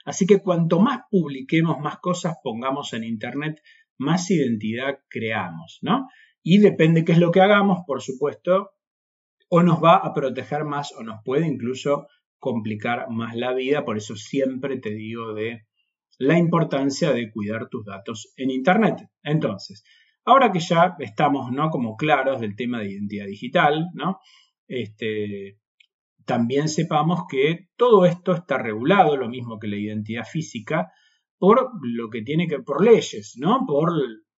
Así 0.09 0.25
que 0.25 0.39
cuanto 0.39 0.79
más 0.79 1.01
publiquemos, 1.11 1.77
más 1.79 1.99
cosas 1.99 2.37
pongamos 2.43 2.93
en 2.93 3.03
Internet, 3.03 3.61
más 3.99 4.31
identidad 4.31 5.01
creamos, 5.07 5.77
¿no? 5.83 6.07
Y 6.41 6.57
depende 6.57 7.05
qué 7.05 7.11
es 7.11 7.19
lo 7.19 7.29
que 7.29 7.41
hagamos, 7.41 7.81
por 7.85 8.01
supuesto, 8.01 8.71
o 9.49 9.61
nos 9.61 9.83
va 9.83 9.97
a 9.97 10.11
proteger 10.11 10.63
más 10.63 10.91
o 10.97 11.03
nos 11.03 11.19
puede 11.23 11.45
incluso 11.45 12.07
complicar 12.39 13.11
más 13.11 13.35
la 13.35 13.53
vida. 13.53 13.85
Por 13.85 13.97
eso 13.97 14.15
siempre 14.15 14.79
te 14.79 14.95
digo 14.95 15.35
de 15.35 15.67
la 16.17 16.39
importancia 16.39 17.11
de 17.13 17.29
cuidar 17.29 17.69
tus 17.69 17.85
datos 17.85 18.33
en 18.35 18.49
Internet. 18.49 19.11
Entonces, 19.21 19.83
ahora 20.25 20.51
que 20.51 20.59
ya 20.59 20.95
estamos 20.97 21.51
¿no? 21.51 21.69
como 21.69 21.97
claros 21.97 22.41
del 22.41 22.55
tema 22.55 22.79
de 22.79 22.93
identidad 22.93 23.27
digital, 23.27 23.89
¿no? 23.93 24.21
Este, 24.67 25.59
también 26.29 26.69
sepamos 26.69 27.21
que 27.27 27.69
todo 27.75 28.05
esto 28.05 28.33
está 28.33 28.59
regulado, 28.59 29.17
lo 29.17 29.27
mismo 29.27 29.57
que 29.57 29.67
la 29.67 29.77
identidad 29.77 30.25
física, 30.25 30.91
por 31.39 31.71
lo 31.81 32.11
que 32.11 32.21
tiene 32.21 32.47
que 32.47 32.59
por 32.59 32.85
leyes, 32.85 33.33
¿no? 33.37 33.65
Por 33.67 33.89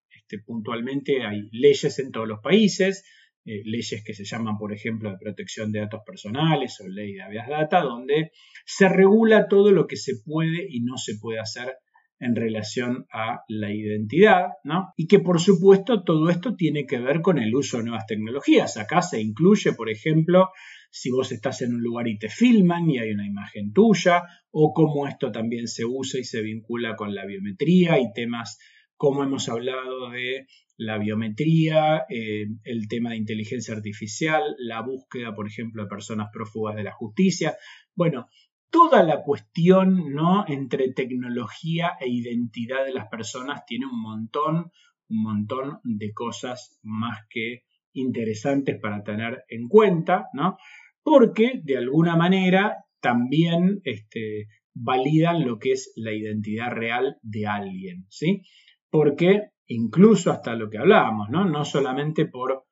este, 0.10 0.40
puntualmente 0.40 1.26
hay 1.26 1.50
leyes 1.52 2.00
en 2.00 2.12
todos 2.14 2.30
los 2.30 2.40
países, 2.40 3.04
eh, 3.44 3.62
leyes 3.66 4.06
que 4.06 4.14
se 4.14 4.24
llaman, 4.24 4.58
por 4.58 4.72
ejemplo, 4.72 5.12
de 5.12 5.18
protección 5.18 5.74
de 5.74 5.82
datos 5.82 6.00
personales 6.06 6.80
o 6.80 6.88
ley 6.88 7.12
de 7.12 7.24
habeas 7.24 7.50
data, 7.50 7.82
donde 7.82 8.32
se 8.66 8.88
regula 8.88 9.50
todo 9.50 9.74
lo 9.74 9.86
que 9.86 9.98
se 9.98 10.14
puede 10.24 10.66
y 10.70 10.80
no 10.84 10.96
se 10.96 11.18
puede 11.20 11.40
hacer 11.40 11.76
en 12.20 12.38
relación 12.38 13.06
a 13.12 13.42
la 13.50 13.74
identidad, 13.74 14.46
¿no? 14.64 14.94
Y 14.96 15.08
que 15.08 15.20
por 15.20 15.42
supuesto 15.42 16.06
todo 16.06 16.30
esto 16.30 16.56
tiene 16.56 16.86
que 16.86 17.00
ver 17.00 17.20
con 17.20 17.38
el 17.38 17.54
uso 17.54 17.80
de 17.80 17.84
nuevas 17.84 18.06
tecnologías. 18.06 18.78
Acá 18.78 19.02
se 19.02 19.20
incluye, 19.20 19.74
por 19.74 19.90
ejemplo, 19.90 20.52
si 20.92 21.10
vos 21.10 21.32
estás 21.32 21.62
en 21.62 21.74
un 21.74 21.82
lugar 21.82 22.08
y 22.08 22.20
te 22.20 22.30
filman 22.30 22.90
y 22.90 23.00
hay 23.00 23.12
una 23.12 23.26
imagen 23.26 23.74
tuya, 23.74 24.24
o 24.52 24.74
cómo 24.74 25.08
esto 25.08 25.32
también 25.32 25.68
se 25.68 25.86
usa 25.86 26.20
y 26.20 26.26
se 26.26 26.42
vincula 26.42 26.96
con 26.96 27.16
la 27.16 27.26
biometría 27.26 28.00
y 28.00 28.14
temas 28.14 28.60
como 29.02 29.24
hemos 29.24 29.50
hablado 29.50 30.12
de 30.12 30.46
la 30.78 31.00
biometría, 31.00 32.06
eh, 32.08 32.46
el 32.64 32.88
tema 32.88 33.12
de 33.12 33.18
inteligencia 33.18 33.74
artificial, 33.74 34.56
la 34.60 34.82
búsqueda, 34.82 35.34
por 35.34 35.48
ejemplo, 35.48 35.82
de 35.82 35.90
personas 35.90 36.30
prófugas 36.32 36.76
de 36.76 36.84
la 36.84 36.92
justicia. 36.92 37.56
Bueno, 37.96 38.30
toda 38.70 39.02
la 39.02 39.24
cuestión 39.24 40.14
¿no? 40.14 40.46
entre 40.48 40.94
tecnología 40.94 41.94
e 42.00 42.10
identidad 42.10 42.86
de 42.86 42.94
las 42.94 43.08
personas 43.08 43.66
tiene 43.66 43.88
un 43.88 44.02
montón, 44.02 44.72
un 45.10 45.24
montón 45.24 45.80
de 45.84 46.14
cosas 46.14 46.80
más 46.84 47.26
que 47.28 47.64
interesantes 47.94 48.80
para 48.80 49.04
tener 49.04 49.44
en 49.50 49.68
cuenta, 49.68 50.28
¿no? 50.34 50.58
Porque 51.04 51.62
de 51.64 51.78
alguna 51.78 52.16
manera 52.16 52.86
también 53.00 53.82
este, 53.84 54.48
validan 54.74 55.46
lo 55.46 55.60
que 55.60 55.74
es 55.74 55.92
la 55.96 56.14
identidad 56.14 56.72
real 56.72 57.18
de 57.22 57.48
alguien, 57.48 58.06
¿sí? 58.10 58.44
Porque 58.90 59.50
incluso 59.68 60.32
hasta 60.32 60.56
lo 60.56 60.70
que 60.70 60.78
hablábamos, 60.78 61.30
¿no? 61.30 61.46
No 61.46 61.66
solamente 61.66 62.26
por 62.26 62.66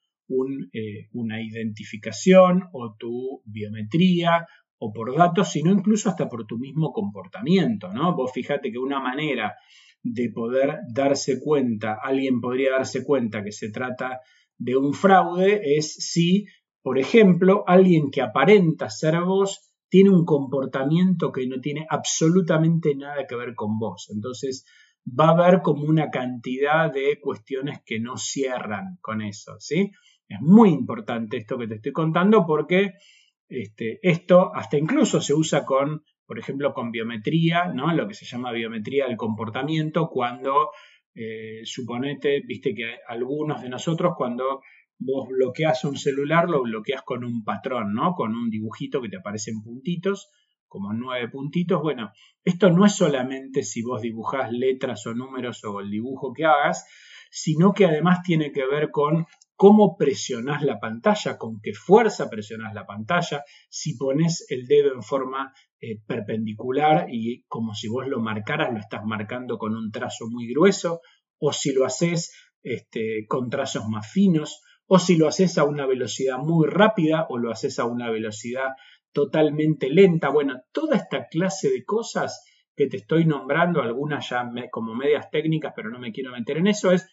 eh, 0.73 1.07
una 1.13 1.41
identificación 1.41 2.69
o 2.71 2.95
tu 2.97 3.41
biometría 3.45 4.45
o 4.77 4.93
por 4.93 5.15
datos, 5.15 5.51
sino 5.51 5.71
incluso 5.71 6.09
hasta 6.09 6.29
por 6.29 6.45
tu 6.45 6.57
mismo 6.57 6.91
comportamiento, 6.91 7.91
¿no? 7.91 8.15
Vos 8.15 8.31
fíjate 8.31 8.71
que 8.71 8.77
una 8.77 8.99
manera 8.99 9.55
de 10.03 10.29
poder 10.29 10.79
darse 10.93 11.39
cuenta, 11.41 11.97
alguien 12.01 12.39
podría 12.39 12.71
darse 12.73 13.03
cuenta 13.03 13.43
que 13.43 13.51
se 13.51 13.71
trata 13.71 14.19
de 14.57 14.77
un 14.77 14.93
fraude 14.93 15.61
es 15.77 15.95
si, 15.95 16.45
por 16.81 16.97
ejemplo, 16.97 17.63
alguien 17.67 18.11
que 18.11 18.21
aparenta 18.21 18.89
ser 18.89 19.19
vos 19.21 19.71
tiene 19.89 20.11
un 20.11 20.25
comportamiento 20.25 21.31
que 21.31 21.47
no 21.47 21.59
tiene 21.59 21.85
absolutamente 21.89 22.95
nada 22.95 23.25
que 23.27 23.35
ver 23.35 23.55
con 23.55 23.79
vos. 23.79 24.09
Entonces, 24.13 24.65
va 25.07 25.29
a 25.29 25.31
haber 25.31 25.61
como 25.61 25.83
una 25.83 26.09
cantidad 26.09 26.91
de 26.91 27.19
cuestiones 27.19 27.81
que 27.85 27.99
no 27.99 28.17
cierran 28.17 28.97
con 29.01 29.21
eso, 29.21 29.55
¿sí? 29.59 29.91
Es 30.27 30.41
muy 30.41 30.69
importante 30.69 31.37
esto 31.37 31.57
que 31.57 31.67
te 31.67 31.75
estoy 31.75 31.91
contando 31.91 32.45
porque 32.45 32.93
este, 33.47 33.99
esto 34.03 34.51
hasta 34.53 34.77
incluso 34.77 35.21
se 35.21 35.33
usa 35.33 35.65
con, 35.65 36.03
por 36.25 36.37
ejemplo, 36.37 36.71
con 36.73 36.91
biometría, 36.91 37.65
¿no? 37.73 37.91
Lo 37.93 38.07
que 38.07 38.13
se 38.13 38.25
llama 38.25 38.51
biometría 38.51 39.07
del 39.07 39.17
comportamiento, 39.17 40.07
cuando 40.07 40.69
eh, 41.15 41.61
suponete, 41.63 42.41
viste 42.45 42.75
que 42.75 42.97
algunos 43.07 43.61
de 43.61 43.69
nosotros 43.69 44.13
cuando 44.15 44.61
vos 44.99 45.27
bloqueas 45.29 45.85
un 45.85 45.97
celular 45.97 46.49
lo 46.49 46.61
bloqueas 46.61 47.01
con 47.03 47.23
un 47.23 47.43
patrón, 47.43 47.93
¿no? 47.93 48.13
Con 48.13 48.35
un 48.35 48.49
dibujito 48.49 49.01
que 49.01 49.09
te 49.09 49.17
aparecen 49.17 49.61
puntitos, 49.63 50.29
como 50.67 50.93
nueve 50.93 51.29
puntitos. 51.29 51.81
Bueno, 51.81 52.11
esto 52.43 52.69
no 52.69 52.85
es 52.85 52.95
solamente 52.95 53.63
si 53.63 53.81
vos 53.81 54.01
dibujás 54.01 54.51
letras 54.51 55.07
o 55.07 55.13
números 55.13 55.63
o 55.63 55.79
el 55.79 55.89
dibujo 55.89 56.33
que 56.33 56.45
hagas, 56.45 56.85
sino 57.31 57.73
que 57.73 57.85
además 57.85 58.21
tiene 58.23 58.51
que 58.51 58.65
ver 58.65 58.91
con 58.91 59.25
cómo 59.55 59.97
presionás 59.97 60.63
la 60.63 60.79
pantalla, 60.79 61.37
con 61.37 61.59
qué 61.61 61.73
fuerza 61.73 62.29
presionás 62.29 62.73
la 62.73 62.85
pantalla, 62.85 63.43
si 63.69 63.97
pones 63.97 64.45
el 64.49 64.65
dedo 64.65 64.93
en 64.93 65.03
forma 65.03 65.53
eh, 65.81 65.99
perpendicular 66.05 67.07
y 67.09 67.43
como 67.47 67.73
si 67.73 67.89
vos 67.89 68.07
lo 68.07 68.21
marcaras, 68.21 68.71
lo 68.71 68.79
estás 68.79 69.01
marcando 69.05 69.57
con 69.57 69.75
un 69.75 69.91
trazo 69.91 70.27
muy 70.29 70.47
grueso, 70.47 71.01
o 71.39 71.51
si 71.51 71.73
lo 71.73 71.85
haces 71.85 72.33
este, 72.63 73.25
con 73.27 73.49
trazos 73.49 73.85
más 73.89 74.09
finos, 74.09 74.61
o 74.91 74.97
si 74.97 75.17
lo 75.17 75.27
haces 75.27 75.59
a 75.59 75.65
una 75.65 75.85
velocidad 75.85 76.39
muy 76.39 76.67
rápida 76.67 77.27
o 77.29 77.37
lo 77.37 77.51
haces 77.51 77.77
a 77.77 77.85
una 77.85 78.09
velocidad 78.09 78.69
totalmente 79.11 79.87
lenta. 79.89 80.29
Bueno, 80.29 80.63
toda 80.71 80.95
esta 80.95 81.27
clase 81.27 81.69
de 81.69 81.85
cosas 81.85 82.43
que 82.75 82.87
te 82.87 82.97
estoy 82.97 83.25
nombrando, 83.25 83.83
algunas 83.83 84.27
ya 84.27 84.49
como 84.71 84.95
medias 84.95 85.29
técnicas, 85.29 85.73
pero 85.75 85.91
no 85.91 85.99
me 85.99 86.11
quiero 86.11 86.31
meter 86.31 86.57
en 86.57 86.65
eso, 86.65 86.91
es 86.91 87.07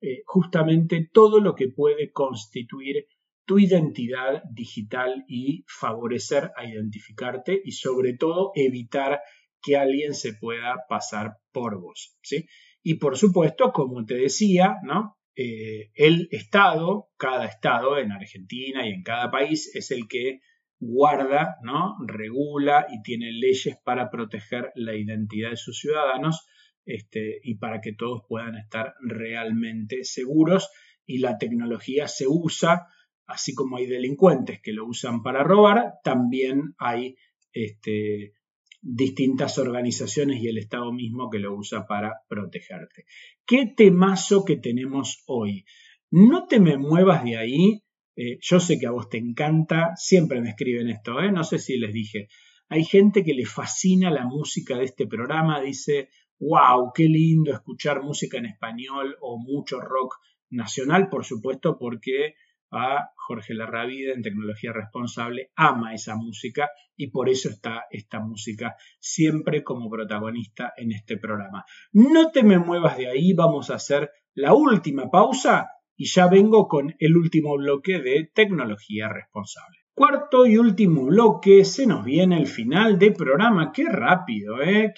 eh, 0.00 0.22
justamente 0.24 1.10
todo 1.12 1.40
lo 1.40 1.54
que 1.54 1.68
puede 1.68 2.12
constituir 2.12 3.06
tu 3.44 3.58
identidad 3.58 4.42
digital 4.50 5.24
y 5.28 5.64
favorecer 5.66 6.50
a 6.56 6.64
identificarte 6.64 7.60
y 7.62 7.72
sobre 7.72 8.14
todo 8.14 8.52
evitar 8.54 9.20
que 9.60 9.76
alguien 9.76 10.14
se 10.14 10.32
pueda 10.32 10.76
pasar 10.88 11.36
por 11.52 11.78
vos. 11.78 12.16
¿sí? 12.22 12.46
Y 12.82 12.94
por 12.94 13.18
supuesto, 13.18 13.70
como 13.72 14.06
te 14.06 14.14
decía, 14.14 14.76
¿no? 14.82 15.17
Eh, 15.40 15.92
el 15.94 16.26
Estado, 16.32 17.10
cada 17.16 17.46
Estado 17.46 17.96
en 17.96 18.10
Argentina 18.10 18.84
y 18.84 18.90
en 18.90 19.04
cada 19.04 19.30
país 19.30 19.70
es 19.72 19.92
el 19.92 20.08
que 20.08 20.40
guarda, 20.80 21.58
¿no? 21.62 21.94
regula 22.04 22.88
y 22.90 23.02
tiene 23.02 23.30
leyes 23.30 23.78
para 23.84 24.10
proteger 24.10 24.72
la 24.74 24.96
identidad 24.96 25.50
de 25.50 25.56
sus 25.56 25.78
ciudadanos 25.78 26.44
este, 26.84 27.38
y 27.44 27.54
para 27.54 27.80
que 27.80 27.92
todos 27.92 28.22
puedan 28.28 28.56
estar 28.56 28.96
realmente 29.00 30.02
seguros 30.02 30.70
y 31.06 31.18
la 31.18 31.38
tecnología 31.38 32.08
se 32.08 32.26
usa, 32.26 32.88
así 33.24 33.54
como 33.54 33.76
hay 33.76 33.86
delincuentes 33.86 34.60
que 34.60 34.72
lo 34.72 34.86
usan 34.86 35.22
para 35.22 35.44
robar, 35.44 36.00
también 36.02 36.74
hay 36.78 37.14
este, 37.52 38.32
distintas 38.80 39.58
organizaciones 39.58 40.42
y 40.42 40.48
el 40.48 40.58
Estado 40.58 40.92
mismo 40.92 41.30
que 41.30 41.38
lo 41.38 41.54
usa 41.54 41.86
para 41.86 42.22
protegerte. 42.28 43.04
¿Qué 43.46 43.66
temazo 43.66 44.44
que 44.44 44.56
tenemos 44.56 45.22
hoy? 45.26 45.64
No 46.10 46.46
te 46.46 46.60
me 46.60 46.76
muevas 46.76 47.24
de 47.24 47.36
ahí. 47.36 47.82
Eh, 48.16 48.38
yo 48.40 48.60
sé 48.60 48.78
que 48.78 48.86
a 48.86 48.90
vos 48.90 49.08
te 49.08 49.18
encanta, 49.18 49.92
siempre 49.96 50.40
me 50.40 50.50
escriben 50.50 50.88
esto, 50.88 51.20
¿eh? 51.20 51.30
no 51.30 51.44
sé 51.44 51.58
si 51.58 51.78
les 51.78 51.92
dije. 51.92 52.28
Hay 52.68 52.84
gente 52.84 53.24
que 53.24 53.34
le 53.34 53.46
fascina 53.46 54.10
la 54.10 54.26
música 54.26 54.76
de 54.76 54.84
este 54.84 55.06
programa, 55.06 55.60
dice, 55.60 56.08
wow, 56.40 56.92
qué 56.94 57.04
lindo 57.04 57.52
escuchar 57.52 58.02
música 58.02 58.38
en 58.38 58.46
español 58.46 59.16
o 59.20 59.38
mucho 59.38 59.80
rock 59.80 60.16
nacional, 60.50 61.08
por 61.08 61.24
supuesto, 61.24 61.78
porque 61.78 62.34
a 62.70 63.10
Jorge 63.16 63.54
Larravide 63.54 64.12
en 64.12 64.22
Tecnología 64.22 64.72
Responsable 64.72 65.50
ama 65.56 65.94
esa 65.94 66.16
música 66.16 66.70
y 66.96 67.10
por 67.10 67.28
eso 67.28 67.48
está 67.48 67.84
esta 67.90 68.20
música 68.20 68.76
siempre 68.98 69.62
como 69.62 69.88
protagonista 69.88 70.72
en 70.76 70.92
este 70.92 71.16
programa. 71.16 71.64
No 71.92 72.30
te 72.30 72.42
me 72.42 72.58
muevas 72.58 72.96
de 72.98 73.08
ahí, 73.08 73.32
vamos 73.32 73.70
a 73.70 73.74
hacer 73.74 74.10
la 74.34 74.54
última 74.54 75.10
pausa 75.10 75.70
y 75.96 76.06
ya 76.06 76.28
vengo 76.28 76.68
con 76.68 76.94
el 76.98 77.16
último 77.16 77.56
bloque 77.56 77.98
de 77.98 78.30
Tecnología 78.32 79.08
Responsable. 79.08 79.78
Cuarto 79.94 80.46
y 80.46 80.56
último 80.56 81.06
bloque, 81.06 81.64
se 81.64 81.84
nos 81.84 82.04
viene 82.04 82.38
el 82.38 82.46
final 82.46 83.00
de 83.00 83.10
programa. 83.10 83.72
Qué 83.72 83.84
rápido, 83.84 84.62
¿eh? 84.62 84.94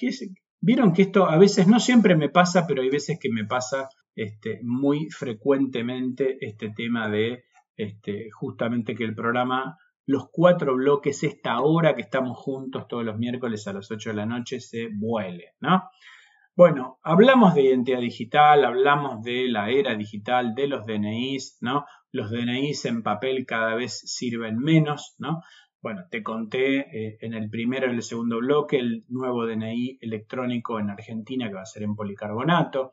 Vieron 0.61 0.93
que 0.93 1.03
esto 1.03 1.25
a 1.25 1.39
veces 1.39 1.67
no 1.67 1.81
siempre 1.81 2.15
me 2.17 2.29
pasa, 2.29 2.67
pero 2.67 2.83
hay 2.83 2.91
veces 2.91 3.19
que 3.19 3.31
me 3.31 3.47
pasa 3.47 3.89
este, 4.15 4.61
muy 4.63 5.09
frecuentemente 5.09 6.37
este 6.41 6.71
tema 6.77 7.09
de 7.09 7.45
este, 7.83 8.31
justamente 8.31 8.95
que 8.95 9.05
el 9.05 9.15
programa, 9.15 9.79
los 10.07 10.29
cuatro 10.31 10.75
bloques, 10.75 11.23
esta 11.23 11.61
hora 11.61 11.95
que 11.95 12.03
estamos 12.03 12.39
juntos 12.39 12.87
todos 12.89 13.05
los 13.05 13.19
miércoles 13.19 13.67
a 13.67 13.73
las 13.73 13.91
8 13.91 14.11
de 14.11 14.17
la 14.17 14.27
noche, 14.27 14.61
se 14.61 14.89
vuele, 14.93 15.55
¿no? 15.61 15.85
Bueno, 16.57 16.99
hablamos 17.03 17.55
de 17.55 17.63
identidad 17.63 18.01
digital, 18.01 18.65
hablamos 18.65 19.23
de 19.23 19.49
la 19.49 19.71
era 19.71 19.95
digital, 19.95 20.55
de 20.55 20.67
los 20.69 20.85
DNIs, 20.85 21.59
¿no? 21.63 21.87
Los 22.13 22.31
DNIs 22.31 22.85
en 22.85 23.03
papel 23.03 23.47
cada 23.47 23.75
vez 23.77 23.99
sirven 24.05 24.59
menos, 24.59 25.15
¿no? 25.19 25.43
Bueno, 25.81 26.03
te 26.11 26.23
conté 26.23 26.81
eh, 26.81 27.19
en 27.23 27.33
el 27.33 27.49
primero 27.49 27.87
y 27.87 27.95
el 27.95 28.03
segundo 28.03 28.39
bloque 28.39 28.79
el 28.79 29.07
nuevo 29.09 29.47
DNI 29.47 29.99
electrónico 30.03 30.79
en 30.79 30.91
Argentina 30.91 31.49
que 31.49 31.55
va 31.55 31.63
a 31.63 31.67
ser 31.67 31.85
en 31.85 31.95
policarbonato. 31.95 32.91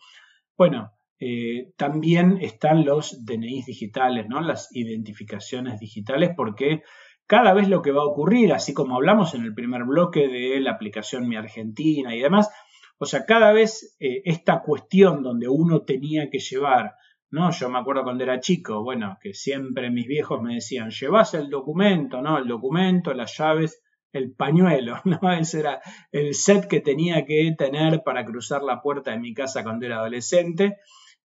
Bueno, 0.55 0.93
eh, 1.19 1.71
también 1.77 2.37
están 2.41 2.85
los 2.85 3.25
DNIs 3.25 3.65
digitales, 3.65 4.27
¿no? 4.29 4.41
las 4.41 4.69
identificaciones 4.71 5.79
digitales, 5.79 6.31
porque 6.35 6.83
cada 7.25 7.53
vez 7.53 7.67
lo 7.67 7.81
que 7.81 7.91
va 7.91 8.03
a 8.03 8.07
ocurrir, 8.07 8.53
así 8.53 8.73
como 8.73 8.95
hablamos 8.95 9.33
en 9.33 9.43
el 9.43 9.53
primer 9.53 9.83
bloque 9.83 10.27
de 10.27 10.59
la 10.59 10.71
aplicación 10.71 11.27
Mi 11.27 11.35
Argentina 11.35 12.15
y 12.15 12.19
demás, 12.19 12.49
o 12.99 13.05
sea, 13.05 13.25
cada 13.25 13.51
vez 13.51 13.95
eh, 13.99 14.21
esta 14.25 14.61
cuestión 14.61 15.21
donde 15.21 15.47
uno 15.47 15.83
tenía 15.83 16.29
que 16.29 16.39
llevar, 16.39 16.95
¿no? 17.29 17.51
Yo 17.51 17.69
me 17.69 17.79
acuerdo 17.79 18.03
cuando 18.03 18.23
era 18.23 18.39
chico, 18.39 18.83
bueno, 18.83 19.17
que 19.21 19.33
siempre 19.33 19.91
mis 19.91 20.07
viejos 20.07 20.41
me 20.41 20.55
decían, 20.55 20.89
llevas 20.89 21.33
el 21.33 21.49
documento, 21.49 22.21
¿no? 22.21 22.37
El 22.37 22.47
documento, 22.47 23.13
las 23.13 23.37
llaves, 23.37 23.83
el 24.13 24.31
pañuelo, 24.31 25.01
¿no? 25.05 25.31
Ese 25.31 25.59
era 25.59 25.81
el 26.11 26.33
set 26.33 26.67
que 26.67 26.79
tenía 26.79 27.25
que 27.25 27.53
tener 27.57 28.01
para 28.03 28.25
cruzar 28.25 28.63
la 28.63 28.81
puerta 28.81 29.11
de 29.11 29.19
mi 29.19 29.33
casa 29.33 29.63
cuando 29.63 29.85
era 29.85 29.97
adolescente. 29.97 30.77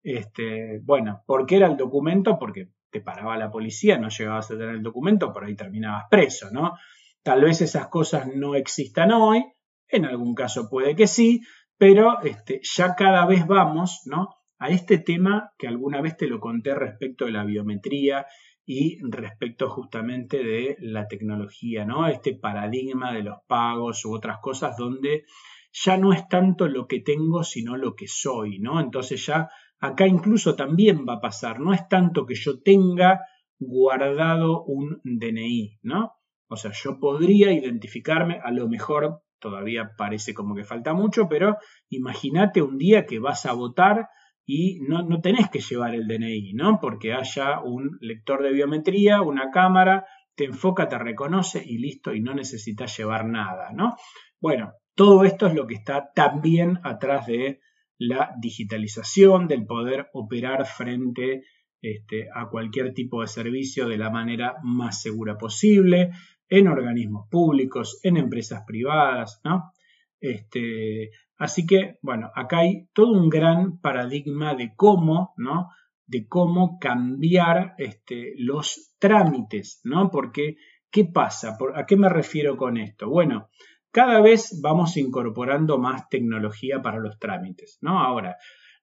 Este, 0.03 0.81
bueno, 0.83 1.23
¿por 1.27 1.47
qué 1.47 1.57
era 1.57 1.67
el 1.69 1.77
documento? 1.77 2.39
Porque 2.39 2.69
te 2.91 3.01
paraba 3.01 3.37
la 3.37 3.51
policía, 3.51 3.99
no 3.99 4.09
llegabas 4.09 4.51
a 4.51 4.55
tener 4.55 4.75
el 4.75 4.83
documento, 4.83 5.33
por 5.33 5.45
ahí 5.45 5.57
terminabas 5.57 6.05
preso, 6.11 6.51
¿no? 6.53 6.75
Tal 7.23 7.43
vez 7.43 7.61
esas 7.61 7.89
cosas 7.89 8.27
no 8.35 8.55
existan 8.55 9.13
hoy, 9.13 9.45
en 9.89 10.05
algún 10.05 10.35
caso 10.35 10.69
puede 10.69 10.95
que 10.95 11.07
sí, 11.07 11.41
pero 11.79 12.21
este, 12.23 12.61
ya 12.63 12.95
cada 12.95 13.25
vez 13.27 13.47
vamos, 13.47 14.03
¿no? 14.07 14.29
A 14.59 14.69
este 14.69 14.99
tema 14.99 15.53
que 15.59 15.69
alguna 15.69 16.01
vez 16.01 16.17
te 16.17 16.27
lo 16.27 16.39
conté 16.39 16.75
respecto 16.75 17.25
de 17.25 17.33
la 17.33 17.45
biometría 17.45 18.27
y 18.65 18.99
respecto 19.03 19.69
justamente 19.69 20.43
de 20.43 20.77
la 20.81 21.09
tecnología, 21.09 21.85
¿no? 21.85 22.07
Este 22.07 22.35
paradigma 22.35 23.13
de 23.13 23.23
los 23.23 23.39
pagos 23.47 24.05
u 24.05 24.15
otras 24.15 24.39
cosas 24.41 24.77
donde 24.77 25.25
ya 25.73 25.97
no 25.97 26.13
es 26.13 26.29
tanto 26.29 26.69
lo 26.69 26.87
que 26.87 27.01
tengo, 27.01 27.43
sino 27.43 27.77
lo 27.77 27.95
que 27.95 28.07
soy, 28.07 28.59
¿no? 28.59 28.81
Entonces 28.81 29.25
ya 29.25 29.49
acá 29.83 30.07
incluso 30.07 30.55
también 30.55 31.05
va 31.07 31.15
a 31.15 31.21
pasar, 31.21 31.59
no 31.61 31.75
es 31.75 31.89
tanto 31.89 32.25
que 32.25 32.37
yo 32.37 32.63
tenga 32.63 33.21
guardado 33.59 34.63
un 34.65 35.01
DNI, 35.03 35.81
¿no? 35.83 36.13
O 36.49 36.57
sea, 36.57 36.71
yo 36.73 37.01
podría 37.01 37.53
identificarme, 37.53 38.39
a 38.43 38.53
lo 38.53 38.69
mejor 38.69 39.23
todavía 39.41 39.91
parece 39.99 40.35
como 40.35 40.55
que 40.55 40.63
falta 40.63 40.95
mucho, 40.95 41.29
pero 41.29 41.57
imagínate 41.89 42.63
un 42.63 42.79
día 42.79 43.07
que 43.07 43.19
vas 43.19 43.45
a 43.45 43.55
votar 43.55 44.09
y 44.47 44.81
no, 44.83 45.03
no, 45.03 45.21
tenés 45.21 45.51
que 45.51 45.61
llevar 45.61 45.95
el 45.97 46.07
DNI, 46.07 46.53
¿no? 46.55 46.79
Porque 46.81 47.13
haya 47.13 47.61
un 47.61 47.99
lector 48.01 48.43
de 48.43 48.53
biometría, 48.53 49.21
una 49.21 49.51
cámara, 49.51 50.07
te 50.37 50.45
enfoca, 50.45 50.89
te 50.89 50.99
reconoce 50.99 51.63
y 51.65 51.79
listo, 51.79 52.15
y 52.15 52.21
no 52.21 52.35
necesitas 52.35 52.97
llevar 52.97 53.25
nada, 53.27 53.73
¿no? 53.73 53.97
Bueno, 54.41 54.75
todo 54.95 55.25
esto 55.25 55.49
es 55.49 55.55
lo 55.55 55.67
que 55.67 55.75
está 55.75 56.13
también 56.15 56.79
atrás 56.85 57.27
de 57.27 57.61
la 58.07 58.35
digitalización, 58.39 59.47
del 59.47 59.65
poder 59.65 60.09
operar 60.13 60.67
frente 60.67 61.45
este, 61.81 62.29
a 62.35 62.49
cualquier 62.49 62.95
tipo 62.95 63.21
de 63.21 63.29
servicio 63.29 63.89
de 63.89 63.99
la 63.99 64.11
manera 64.11 64.57
más 64.63 65.03
segura 65.03 65.39
posible, 65.39 66.11
en 66.49 66.69
organismos 66.69 67.29
públicos, 67.29 68.01
en 68.03 68.17
empresas 68.17 68.65
privadas, 68.67 69.41
¿no? 69.45 69.73
Este, 70.21 71.11
así 71.39 71.67
que, 71.67 71.99
bueno, 72.03 72.31
acá 72.35 72.59
hay 72.59 72.89
todo 72.93 73.13
un 73.13 73.29
gran 73.29 73.79
paradigma 73.79 74.55
de 74.55 74.75
cómo, 74.77 75.33
¿no? 75.37 75.71
De 76.07 76.27
cómo 76.29 76.79
cambiar 76.79 77.75
este, 77.79 78.35
los 78.37 78.95
trámites, 78.99 79.81
¿no? 79.85 80.11
Porque, 80.11 80.57
¿qué 80.91 81.05
pasa? 81.05 81.57
¿A 81.75 81.87
qué 81.87 81.97
me 81.97 82.09
refiero 82.09 82.57
con 82.57 82.77
esto? 82.77 83.09
Bueno, 83.09 83.49
cada 83.93 84.21
vez 84.21 84.59
vamos 84.63 84.97
incorporando 84.97 85.79
más 85.79 86.09
tecnología 86.09 86.81
para 86.83 86.99
los 86.99 87.19
trámites, 87.19 87.79
¿no? 87.83 88.01
Ahora, 88.01 88.37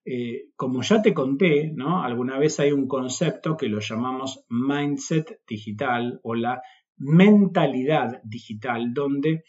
eh, 0.05 0.45
como 0.55 0.81
ya 0.81 1.01
te 1.01 1.13
conté, 1.13 1.71
¿no? 1.73 2.03
Alguna 2.03 2.39
vez 2.39 2.59
hay 2.59 2.71
un 2.71 2.87
concepto 2.87 3.57
que 3.57 3.67
lo 3.67 3.79
llamamos 3.79 4.45
mindset 4.49 5.41
digital 5.47 6.19
o 6.23 6.35
la 6.35 6.61
mentalidad 6.97 8.21
digital, 8.23 8.93
donde 8.93 9.43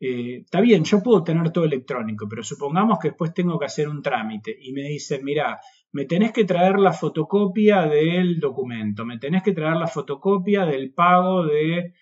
eh, 0.00 0.42
está 0.44 0.60
bien, 0.60 0.84
yo 0.84 1.02
puedo 1.02 1.24
tener 1.24 1.50
todo 1.50 1.64
electrónico, 1.64 2.28
pero 2.28 2.44
supongamos 2.44 2.98
que 3.00 3.08
después 3.08 3.34
tengo 3.34 3.58
que 3.58 3.66
hacer 3.66 3.88
un 3.88 4.02
trámite 4.02 4.56
y 4.60 4.72
me 4.72 4.82
dicen, 4.82 5.24
mira, 5.24 5.58
me 5.90 6.04
tenés 6.04 6.32
que 6.32 6.44
traer 6.44 6.78
la 6.78 6.92
fotocopia 6.92 7.86
del 7.86 8.38
documento, 8.38 9.04
me 9.04 9.18
tenés 9.18 9.42
que 9.42 9.52
traer 9.52 9.76
la 9.76 9.86
fotocopia 9.88 10.66
del 10.66 10.92
pago 10.92 11.44
del 11.46 11.92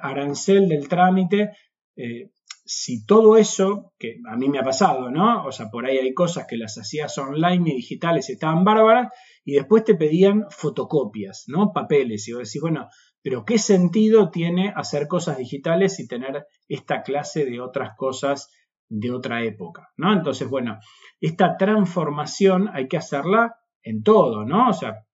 arancel 0.00 0.68
del 0.68 0.88
trámite. 0.88 1.50
Eh, 1.96 2.30
si 2.64 3.04
todo 3.04 3.36
eso, 3.36 3.92
que 3.98 4.16
a 4.30 4.36
mí 4.36 4.48
me 4.48 4.58
ha 4.58 4.62
pasado, 4.62 5.10
¿no? 5.10 5.44
O 5.44 5.52
sea, 5.52 5.68
por 5.70 5.84
ahí 5.84 5.98
hay 5.98 6.14
cosas 6.14 6.46
que 6.48 6.56
las 6.56 6.78
hacías 6.78 7.16
online 7.18 7.70
y 7.70 7.76
digitales 7.76 8.30
estaban 8.30 8.64
bárbaras 8.64 9.12
y 9.44 9.54
después 9.54 9.84
te 9.84 9.94
pedían 9.94 10.46
fotocopias, 10.50 11.44
¿no? 11.46 11.72
Papeles. 11.72 12.26
Y 12.26 12.32
vos 12.32 12.44
decís, 12.48 12.62
bueno, 12.62 12.88
pero 13.22 13.44
¿qué 13.44 13.58
sentido 13.58 14.30
tiene 14.30 14.72
hacer 14.74 15.08
cosas 15.08 15.36
digitales 15.36 16.00
y 16.00 16.08
tener 16.08 16.46
esta 16.68 17.02
clase 17.02 17.44
de 17.44 17.60
otras 17.60 17.96
cosas 17.96 18.50
de 18.88 19.10
otra 19.10 19.44
época, 19.44 19.90
¿no? 19.96 20.12
Entonces, 20.12 20.48
bueno, 20.48 20.78
esta 21.20 21.56
transformación 21.56 22.70
hay 22.72 22.88
que 22.88 22.96
hacerla 22.96 23.56
en 23.82 24.02
todo, 24.02 24.44
¿no? 24.44 24.70
O 24.70 24.72
sea, 24.72 25.04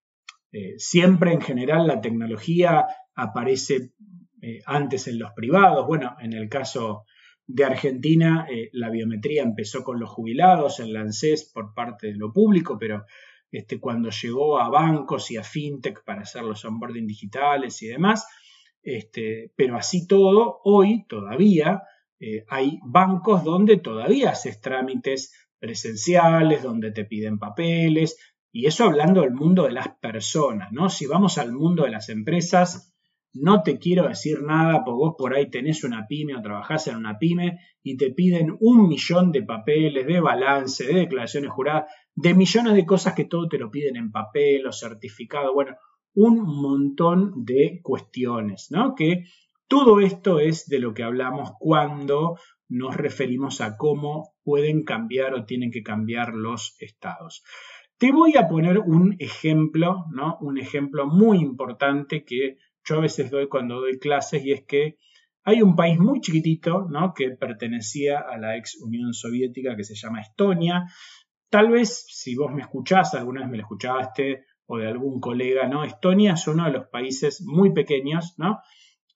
eh, 0.51 0.75
siempre 0.77 1.33
en 1.33 1.41
general 1.41 1.87
la 1.87 1.99
tecnología 1.99 2.85
aparece 3.15 3.93
eh, 4.41 4.59
antes 4.65 5.07
en 5.07 5.19
los 5.19 5.31
privados. 5.33 5.85
Bueno, 5.87 6.15
en 6.19 6.33
el 6.33 6.49
caso 6.49 7.05
de 7.47 7.65
Argentina, 7.65 8.47
eh, 8.49 8.69
la 8.73 8.89
biometría 8.89 9.43
empezó 9.43 9.83
con 9.83 9.99
los 9.99 10.09
jubilados, 10.09 10.79
el 10.79 10.95
ANSES 10.95 11.51
por 11.53 11.73
parte 11.73 12.07
de 12.07 12.15
lo 12.15 12.31
público, 12.31 12.77
pero 12.79 13.05
este, 13.51 13.79
cuando 13.79 14.09
llegó 14.09 14.59
a 14.59 14.69
bancos 14.69 15.29
y 15.31 15.37
a 15.37 15.43
fintech 15.43 16.03
para 16.03 16.21
hacer 16.21 16.43
los 16.43 16.63
onboarding 16.63 17.07
digitales 17.07 17.81
y 17.81 17.87
demás, 17.87 18.25
este, 18.81 19.51
pero 19.55 19.75
así 19.75 20.07
todo, 20.07 20.61
hoy 20.63 21.05
todavía 21.07 21.83
eh, 22.19 22.45
hay 22.47 22.79
bancos 22.83 23.43
donde 23.43 23.77
todavía 23.77 24.31
haces 24.31 24.61
trámites 24.61 25.33
presenciales, 25.59 26.63
donde 26.63 26.91
te 26.91 27.05
piden 27.05 27.37
papeles, 27.37 28.17
y 28.51 28.65
eso 28.65 28.85
hablando 28.85 29.21
del 29.21 29.31
mundo 29.31 29.63
de 29.63 29.71
las 29.71 29.89
personas, 29.99 30.71
¿no? 30.71 30.89
Si 30.89 31.05
vamos 31.05 31.37
al 31.37 31.53
mundo 31.53 31.83
de 31.83 31.91
las 31.91 32.09
empresas, 32.09 32.90
no 33.33 33.63
te 33.63 33.79
quiero 33.79 34.07
decir 34.07 34.41
nada, 34.43 34.83
porque 34.83 34.97
vos 34.97 35.15
por 35.17 35.33
ahí 35.33 35.49
tenés 35.49 35.83
una 35.83 36.05
pyme 36.07 36.35
o 36.35 36.41
trabajás 36.41 36.87
en 36.87 36.97
una 36.97 37.17
pyme 37.17 37.59
y 37.81 37.97
te 37.97 38.11
piden 38.11 38.57
un 38.59 38.87
millón 38.87 39.31
de 39.31 39.43
papeles, 39.43 40.05
de 40.05 40.19
balance, 40.19 40.85
de 40.85 40.93
declaraciones 40.93 41.51
juradas, 41.51 41.85
de 42.15 42.33
millones 42.33 42.73
de 42.73 42.85
cosas 42.85 43.13
que 43.13 43.25
todo 43.25 43.47
te 43.47 43.57
lo 43.57 43.71
piden 43.71 43.95
en 43.95 44.11
papel 44.11 44.67
o 44.67 44.71
certificado. 44.71 45.53
Bueno, 45.53 45.77
un 46.13 46.41
montón 46.41 47.45
de 47.45 47.79
cuestiones, 47.81 48.67
¿no? 48.69 48.95
Que 48.95 49.25
todo 49.67 50.01
esto 50.01 50.39
es 50.39 50.67
de 50.67 50.79
lo 50.79 50.93
que 50.93 51.03
hablamos 51.03 51.53
cuando 51.57 52.37
nos 52.67 52.95
referimos 52.95 53.61
a 53.61 53.77
cómo 53.77 54.33
pueden 54.43 54.83
cambiar 54.83 55.33
o 55.33 55.45
tienen 55.45 55.71
que 55.71 55.83
cambiar 55.83 56.33
los 56.33 56.75
estados. 56.79 57.43
Te 57.97 58.11
voy 58.11 58.35
a 58.35 58.47
poner 58.47 58.79
un 58.79 59.15
ejemplo, 59.19 60.05
¿no? 60.11 60.37
Un 60.41 60.57
ejemplo 60.57 61.05
muy 61.05 61.37
importante 61.39 62.25
que 62.25 62.57
yo 62.83 62.97
a 62.97 63.01
veces 63.01 63.29
doy 63.29 63.47
cuando 63.47 63.79
doy 63.79 63.99
clases 63.99 64.43
y 64.43 64.51
es 64.51 64.63
que 64.63 64.97
hay 65.43 65.61
un 65.61 65.75
país 65.75 65.97
muy 65.97 66.21
chiquitito, 66.21 66.87
¿no? 66.89 67.13
Que 67.13 67.31
pertenecía 67.31 68.19
a 68.19 68.37
la 68.37 68.57
ex 68.57 68.79
Unión 68.81 69.13
Soviética 69.13 69.75
que 69.75 69.83
se 69.83 69.95
llama 69.95 70.21
Estonia. 70.21 70.85
Tal 71.49 71.69
vez, 71.69 72.05
si 72.07 72.35
vos 72.35 72.51
me 72.51 72.61
escuchás, 72.61 73.13
alguna 73.15 73.41
vez 73.41 73.49
me 73.49 73.57
lo 73.57 73.63
escuchaste 73.63 74.45
o 74.67 74.77
de 74.77 74.87
algún 74.87 75.19
colega, 75.19 75.67
¿no? 75.67 75.83
Estonia 75.83 76.33
es 76.33 76.47
uno 76.47 76.65
de 76.65 76.71
los 76.71 76.87
países 76.87 77.41
muy 77.41 77.73
pequeños, 77.73 78.35
¿no? 78.37 78.59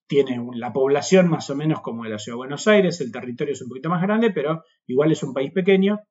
Tiene 0.08 0.44
la 0.54 0.74
población 0.74 1.30
más 1.30 1.50
o 1.50 1.56
menos 1.56 1.82
como 1.82 2.06
la 2.06 2.20
ciudad 2.20 2.36
de 2.36 2.38
Buenos 2.38 2.68
Aires, 2.68 3.00
el 3.02 3.12
territorio 3.12 3.54
es 3.54 3.62
un 3.62 3.70
poquito 3.70 3.90
más 3.90 4.02
grande, 4.02 4.32
pero 4.32 4.64
igual 4.88 5.12
es 5.12 5.24
un 5.24 5.34
país 5.34 5.52
pequeño, 5.52 6.02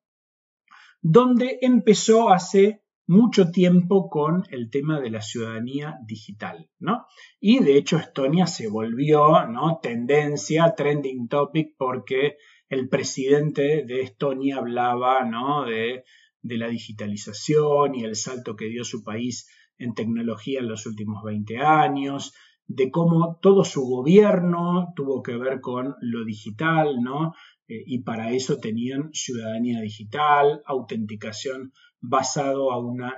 donde 1.01 1.59
empezó 1.61 2.29
hace 2.29 2.84
mucho 3.07 3.51
tiempo 3.51 4.09
con 4.09 4.43
el 4.49 4.69
tema 4.69 4.99
de 4.99 5.09
la 5.11 5.21
ciudadanía 5.21 5.97
digital, 6.05 6.69
¿no? 6.79 7.05
Y 7.39 7.59
de 7.59 7.77
hecho 7.77 7.97
Estonia 7.97 8.47
se 8.47 8.67
volvió, 8.67 9.45
¿no? 9.47 9.79
Tendencia, 9.81 10.73
trending 10.75 11.27
topic, 11.27 11.75
porque 11.77 12.37
el 12.69 12.89
presidente 12.89 13.83
de 13.85 14.01
Estonia 14.01 14.57
hablaba, 14.57 15.23
¿no? 15.23 15.65
De, 15.65 16.03
de 16.41 16.57
la 16.57 16.67
digitalización 16.67 17.95
y 17.95 18.03
el 18.03 18.15
salto 18.15 18.55
que 18.55 18.65
dio 18.65 18.83
su 18.83 19.03
país 19.03 19.47
en 19.77 19.93
tecnología 19.93 20.59
en 20.59 20.67
los 20.67 20.85
últimos 20.85 21.23
20 21.23 21.57
años, 21.59 22.33
de 22.67 22.89
cómo 22.89 23.37
todo 23.41 23.63
su 23.63 23.81
gobierno 23.81 24.93
tuvo 24.95 25.21
que 25.21 25.37
ver 25.37 25.61
con 25.61 25.95
lo 26.01 26.25
digital, 26.25 27.01
¿no? 27.01 27.33
Eh, 27.67 27.83
y 27.85 28.03
para 28.03 28.31
eso 28.31 28.57
tenían 28.57 29.09
ciudadanía 29.13 29.81
digital, 29.81 30.61
autenticación 30.65 31.73
basado 32.07 32.69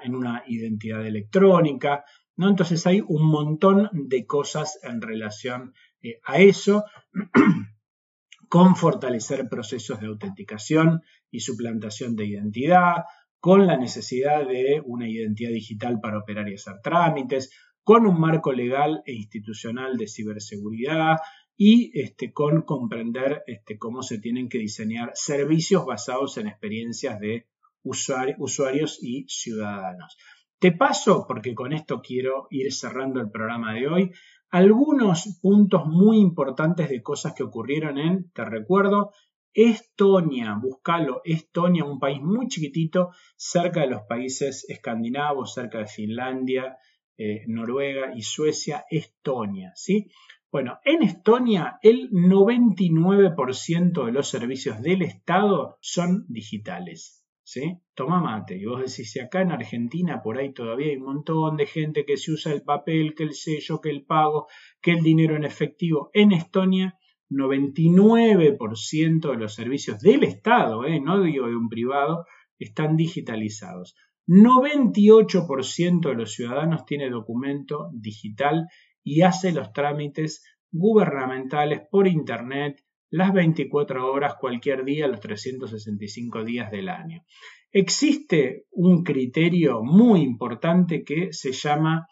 en 0.03 0.15
una 0.15 0.43
identidad 0.47 1.05
electrónica, 1.05 2.03
¿no? 2.35 2.49
Entonces 2.49 2.85
hay 2.87 3.01
un 3.01 3.25
montón 3.27 3.89
de 3.93 4.25
cosas 4.25 4.79
en 4.83 5.01
relación 5.01 5.73
eh, 6.01 6.19
a 6.23 6.39
eso, 6.39 6.85
con 8.49 8.75
fortalecer 8.75 9.49
procesos 9.49 9.99
de 9.99 10.07
autenticación 10.07 11.01
y 11.31 11.41
suplantación 11.41 12.15
de 12.15 12.25
identidad, 12.25 13.03
con 13.39 13.67
la 13.67 13.77
necesidad 13.77 14.47
de 14.47 14.81
una 14.85 15.07
identidad 15.07 15.51
digital 15.51 15.99
para 15.99 16.19
operar 16.19 16.49
y 16.49 16.55
hacer 16.55 16.75
trámites, 16.81 17.51
con 17.83 18.05
un 18.05 18.19
marco 18.19 18.51
legal 18.51 19.01
e 19.05 19.13
institucional 19.13 19.97
de 19.97 20.07
ciberseguridad 20.07 21.17
y 21.55 21.97
este, 21.99 22.33
con 22.33 22.61
comprender 22.61 23.43
este, 23.47 23.77
cómo 23.77 24.03
se 24.03 24.19
tienen 24.19 24.49
que 24.49 24.59
diseñar 24.59 25.11
servicios 25.15 25.85
basados 25.85 26.37
en 26.37 26.47
experiencias 26.47 27.19
de 27.19 27.47
usuarios 27.87 28.99
y 29.01 29.25
ciudadanos. 29.27 30.17
Te 30.59 30.71
paso, 30.71 31.25
porque 31.27 31.53
con 31.53 31.73
esto 31.73 32.01
quiero 32.01 32.47
ir 32.49 32.73
cerrando 32.73 33.21
el 33.21 33.29
programa 33.29 33.73
de 33.73 33.87
hoy, 33.87 34.11
algunos 34.49 35.39
puntos 35.41 35.85
muy 35.85 36.19
importantes 36.19 36.89
de 36.89 37.01
cosas 37.01 37.33
que 37.33 37.43
ocurrieron 37.43 37.97
en, 37.97 38.31
te 38.31 38.45
recuerdo, 38.45 39.11
Estonia, 39.53 40.55
búscalo, 40.61 41.21
Estonia, 41.25 41.83
un 41.83 41.99
país 41.99 42.21
muy 42.21 42.47
chiquitito, 42.47 43.11
cerca 43.35 43.81
de 43.81 43.87
los 43.87 44.03
países 44.03 44.65
escandinavos, 44.69 45.53
cerca 45.53 45.79
de 45.79 45.87
Finlandia, 45.87 46.77
eh, 47.17 47.43
Noruega 47.47 48.13
y 48.15 48.21
Suecia, 48.21 48.85
Estonia, 48.89 49.71
¿sí? 49.75 50.11
Bueno, 50.51 50.79
en 50.85 51.03
Estonia 51.03 51.79
el 51.81 52.09
99% 52.11 54.05
de 54.05 54.11
los 54.11 54.29
servicios 54.29 54.81
del 54.81 55.01
Estado 55.01 55.77
son 55.81 56.25
digitales. 56.29 57.16
¿Sí? 57.47 57.79
Toma 57.95 58.19
mate. 58.19 58.57
Y 58.57 58.65
vos 58.65 58.81
decís, 58.81 59.09
si 59.09 59.21
acá 59.21 59.41
en 59.41 59.53
Argentina 59.53 60.21
por 60.21 60.37
ahí 60.37 60.51
todavía 60.51 60.87
hay 60.87 60.97
un 60.97 61.05
montón 61.05 61.55
de 61.55 61.65
gente 61.65 62.03
que 62.03 62.17
se 62.17 62.33
usa 62.33 62.51
el 62.51 62.61
papel, 62.61 63.15
que 63.15 63.23
el 63.23 63.33
sello, 63.33 63.79
que 63.79 63.89
el 63.89 64.03
pago, 64.03 64.47
que 64.81 64.91
el 64.91 65.01
dinero 65.01 65.37
en 65.37 65.45
efectivo. 65.45 66.09
En 66.13 66.33
Estonia 66.33 66.99
99% 67.29 69.31
de 69.31 69.37
los 69.37 69.53
servicios 69.53 69.99
del 69.99 70.25
Estado, 70.25 70.85
¿eh? 70.85 70.99
no 70.99 71.21
digo 71.21 71.47
de 71.47 71.55
un 71.55 71.69
privado, 71.69 72.25
están 72.59 72.97
digitalizados. 72.97 73.95
98% 74.27 76.09
de 76.09 76.15
los 76.15 76.33
ciudadanos 76.33 76.83
tiene 76.83 77.09
documento 77.09 77.91
digital 77.93 78.67
y 79.05 79.21
hace 79.21 79.53
los 79.53 79.71
trámites 79.71 80.43
gubernamentales 80.69 81.79
por 81.89 82.07
Internet 82.07 82.83
las 83.09 83.33
24 83.33 84.11
horas 84.11 84.35
cualquier 84.39 84.83
día, 84.83 85.07
los 85.07 85.19
365 85.19 86.43
días 86.43 86.71
del 86.71 86.89
año. 86.89 87.23
Existe 87.71 88.65
un 88.71 89.03
criterio 89.03 89.83
muy 89.83 90.21
importante 90.21 91.03
que 91.03 91.33
se 91.33 91.51
llama 91.51 92.07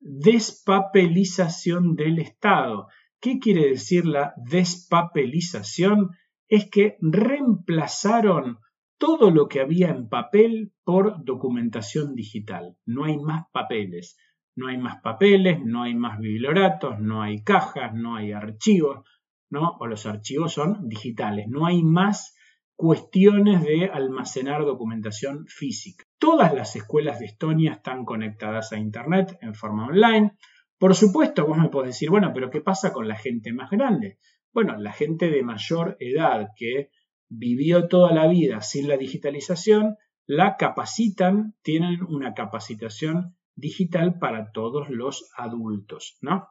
despapelización 0.00 1.94
del 1.94 2.18
Estado. 2.18 2.88
¿Qué 3.20 3.38
quiere 3.38 3.68
decir 3.68 4.06
la 4.06 4.32
despapelización? 4.36 6.10
Es 6.48 6.68
que 6.70 6.96
reemplazaron 7.00 8.58
todo 8.98 9.30
lo 9.30 9.48
que 9.48 9.60
había 9.60 9.88
en 9.88 10.08
papel 10.08 10.72
por 10.84 11.24
documentación 11.24 12.14
digital. 12.14 12.76
No 12.84 13.04
hay 13.04 13.18
más 13.18 13.44
papeles, 13.52 14.16
no 14.56 14.68
hay 14.68 14.78
más 14.78 15.00
papeles, 15.02 15.60
no 15.64 15.82
hay 15.82 15.94
más 15.94 16.18
biblioratos, 16.18 16.98
no 17.00 17.22
hay 17.22 17.42
cajas, 17.42 17.94
no 17.94 18.16
hay 18.16 18.32
archivos, 18.32 19.04
¿no? 19.50 19.76
O 19.80 19.86
los 19.86 20.06
archivos 20.06 20.54
son 20.54 20.88
digitales, 20.88 21.46
no 21.48 21.66
hay 21.66 21.82
más 21.82 22.34
cuestiones 22.76 23.62
de 23.62 23.90
almacenar 23.92 24.64
documentación 24.64 25.46
física. 25.46 26.06
Todas 26.18 26.54
las 26.54 26.76
escuelas 26.76 27.18
de 27.18 27.26
Estonia 27.26 27.72
están 27.72 28.06
conectadas 28.06 28.72
a 28.72 28.78
Internet 28.78 29.36
en 29.42 29.54
forma 29.54 29.86
online. 29.86 30.32
Por 30.78 30.94
supuesto, 30.94 31.46
vos 31.46 31.58
me 31.58 31.68
podés 31.68 31.90
decir, 31.90 32.08
bueno, 32.08 32.30
pero 32.32 32.48
¿qué 32.48 32.62
pasa 32.62 32.90
con 32.90 33.06
la 33.06 33.16
gente 33.16 33.52
más 33.52 33.70
grande? 33.70 34.18
Bueno, 34.54 34.78
la 34.78 34.92
gente 34.92 35.28
de 35.28 35.42
mayor 35.42 35.98
edad 36.00 36.48
que 36.56 36.90
vivió 37.28 37.86
toda 37.86 38.12
la 38.12 38.26
vida 38.26 38.62
sin 38.62 38.88
la 38.88 38.96
digitalización, 38.96 39.96
la 40.24 40.56
capacitan, 40.56 41.54
tienen 41.62 42.02
una 42.02 42.32
capacitación 42.32 43.36
digital 43.54 44.18
para 44.18 44.52
todos 44.52 44.88
los 44.88 45.30
adultos, 45.36 46.16
¿no? 46.22 46.48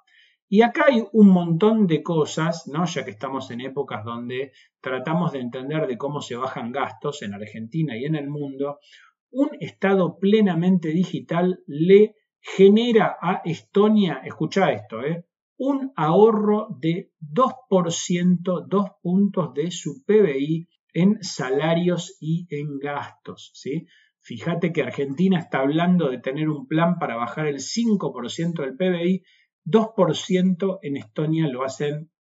Y 0.51 0.63
acá 0.63 0.85
hay 0.88 1.03
un 1.13 1.29
montón 1.29 1.85
de 1.85 2.01
cosas, 2.01 2.67
¿no? 2.67 2.83
ya 2.85 3.05
que 3.05 3.12
estamos 3.12 3.51
en 3.51 3.62
épocas 3.62 4.03
donde 4.03 4.51
tratamos 4.81 5.31
de 5.31 5.41
entender 5.41 5.85
de 5.85 5.97
cómo 5.97 6.21
se 6.21 6.35
bajan 6.35 6.71
gastos 6.71 7.21
en 7.21 7.35
Argentina 7.35 7.95
y 7.95 8.05
en 8.05 8.15
el 8.15 8.29
mundo, 8.29 8.79
un 9.29 9.49
Estado 9.59 10.17
plenamente 10.17 10.89
digital 10.89 11.59
le 11.67 12.15
genera 12.41 13.15
a 13.21 13.43
Estonia, 13.45 14.21
escucha 14.23 14.71
esto, 14.71 15.03
¿eh? 15.03 15.23
un 15.57 15.91
ahorro 15.95 16.69
de 16.79 17.12
2%, 17.21 18.65
2 18.67 18.89
puntos 19.03 19.53
de 19.53 19.69
su 19.69 20.03
PBI 20.03 20.67
en 20.93 21.21
salarios 21.21 22.17
y 22.19 22.47
en 22.49 22.79
gastos. 22.79 23.51
¿sí? 23.53 23.85
Fíjate 24.19 24.71
que 24.71 24.81
Argentina 24.81 25.38
está 25.38 25.59
hablando 25.59 26.09
de 26.09 26.17
tener 26.17 26.49
un 26.49 26.65
plan 26.67 26.97
para 26.97 27.17
bajar 27.17 27.45
el 27.45 27.59
5% 27.59 28.62
del 28.62 28.77
PBI 28.77 29.23
2% 29.69 30.79
en 30.82 30.97
Estonia 30.97 31.47
lo 31.47 31.63
hacen 31.63 32.12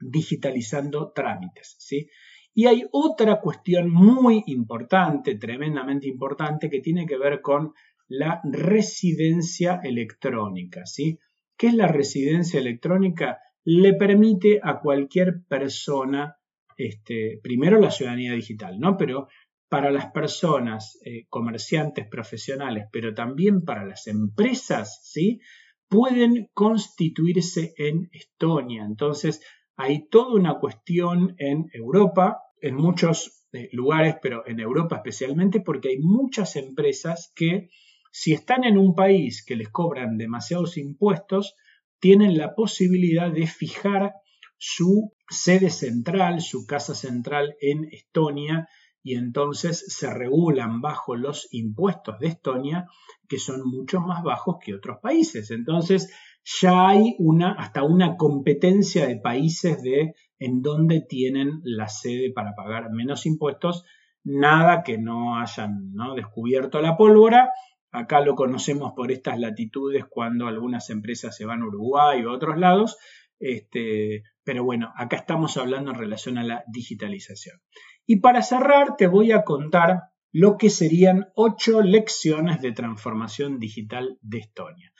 digitalizando 0.00 1.12
trámites. 1.12 1.76
¿sí? 1.78 2.08
Y 2.54 2.66
hay 2.66 2.84
otra 2.92 3.40
cuestión 3.40 3.90
muy 3.90 4.42
importante, 4.46 5.36
tremendamente 5.36 6.08
importante, 6.08 6.68
que 6.68 6.80
tiene 6.80 7.06
que 7.06 7.16
ver 7.16 7.40
con 7.40 7.72
la 8.08 8.40
residencia 8.44 9.80
electrónica. 9.82 10.84
¿sí? 10.84 11.18
¿Qué 11.56 11.68
es 11.68 11.74
la 11.74 11.88
residencia 11.88 12.60
electrónica? 12.60 13.38
Le 13.64 13.94
permite 13.94 14.60
a 14.62 14.80
cualquier 14.80 15.44
persona, 15.48 16.36
este, 16.76 17.38
primero 17.42 17.78
la 17.80 17.90
ciudadanía 17.90 18.32
digital, 18.32 18.78
¿no? 18.80 18.96
Pero 18.96 19.28
para 19.68 19.90
las 19.90 20.10
personas, 20.10 20.98
eh, 21.04 21.26
comerciantes 21.28 22.06
profesionales, 22.06 22.86
pero 22.92 23.14
también 23.14 23.62
para 23.64 23.86
las 23.86 24.06
empresas, 24.06 25.00
¿sí? 25.04 25.40
Pueden 25.92 26.48
constituirse 26.54 27.74
en 27.76 28.08
Estonia. 28.14 28.82
Entonces, 28.82 29.42
hay 29.76 30.08
toda 30.08 30.32
una 30.32 30.58
cuestión 30.58 31.34
en 31.36 31.68
Europa, 31.70 32.38
en 32.62 32.76
muchos 32.76 33.46
eh, 33.52 33.68
lugares, 33.72 34.16
pero 34.22 34.42
en 34.46 34.58
Europa 34.58 34.96
especialmente, 34.96 35.60
porque 35.60 35.90
hay 35.90 35.98
muchas 35.98 36.56
empresas 36.56 37.30
que, 37.36 37.68
si 38.10 38.32
están 38.32 38.64
en 38.64 38.78
un 38.78 38.94
país 38.94 39.44
que 39.44 39.54
les 39.54 39.68
cobran 39.68 40.16
demasiados 40.16 40.78
impuestos, 40.78 41.56
tienen 42.00 42.38
la 42.38 42.54
posibilidad 42.54 43.30
de 43.30 43.46
fijar 43.46 44.14
su 44.56 45.12
sede 45.28 45.68
central, 45.68 46.40
su 46.40 46.64
casa 46.66 46.94
central 46.94 47.54
en 47.60 47.84
Estonia, 47.92 48.66
y 49.02 49.16
entonces 49.16 49.84
se 49.88 50.12
regulan 50.12 50.80
bajo 50.80 51.16
los 51.16 51.48
impuestos 51.52 52.18
de 52.18 52.28
Estonia, 52.28 52.86
que 53.28 53.38
son 53.38 53.62
mucho 53.68 54.00
más 54.00 54.22
bajos 54.22 54.56
que 54.64 54.74
otros 54.74 54.98
países. 55.02 55.50
Entonces 55.50 56.12
ya 56.44 56.88
hay 56.88 57.16
una, 57.18 57.52
hasta 57.52 57.82
una 57.82 58.16
competencia 58.16 59.06
de 59.06 59.16
países 59.16 59.82
de 59.82 60.14
en 60.38 60.60
donde 60.60 61.00
tienen 61.00 61.60
la 61.62 61.88
sede 61.88 62.32
para 62.32 62.54
pagar 62.54 62.90
menos 62.90 63.26
impuestos, 63.26 63.84
nada 64.24 64.82
que 64.82 64.98
no 64.98 65.38
hayan 65.38 65.94
descubierto 66.16 66.80
la 66.80 66.96
pólvora. 66.96 67.50
Acá 67.92 68.20
lo 68.20 68.34
conocemos 68.34 68.92
por 68.96 69.12
estas 69.12 69.38
latitudes 69.38 70.04
cuando 70.08 70.46
algunas 70.46 70.90
empresas 70.90 71.36
se 71.36 71.44
van 71.44 71.62
a 71.62 71.66
Uruguay 71.66 72.24
o 72.24 72.30
a 72.30 72.34
otros 72.34 72.58
lados, 72.58 72.98
este, 73.38 74.22
pero 74.44 74.64
bueno, 74.64 74.92
acá 74.96 75.16
estamos 75.16 75.56
hablando 75.56 75.90
en 75.90 75.98
relación 75.98 76.38
a 76.38 76.44
la 76.44 76.64
digitalización. 76.68 77.60
Y 78.06 78.20
para 78.20 78.42
cerrar, 78.42 78.96
te 78.96 79.06
voy 79.06 79.32
a 79.32 79.44
contar 79.44 80.12
lo 80.32 80.56
que 80.56 80.70
serían 80.70 81.28
ocho 81.34 81.82
lecciones 81.82 82.60
de 82.62 82.72
transformación 82.72 83.58
digital 83.58 84.18
de 84.22 84.38
Estonia. 84.38 84.92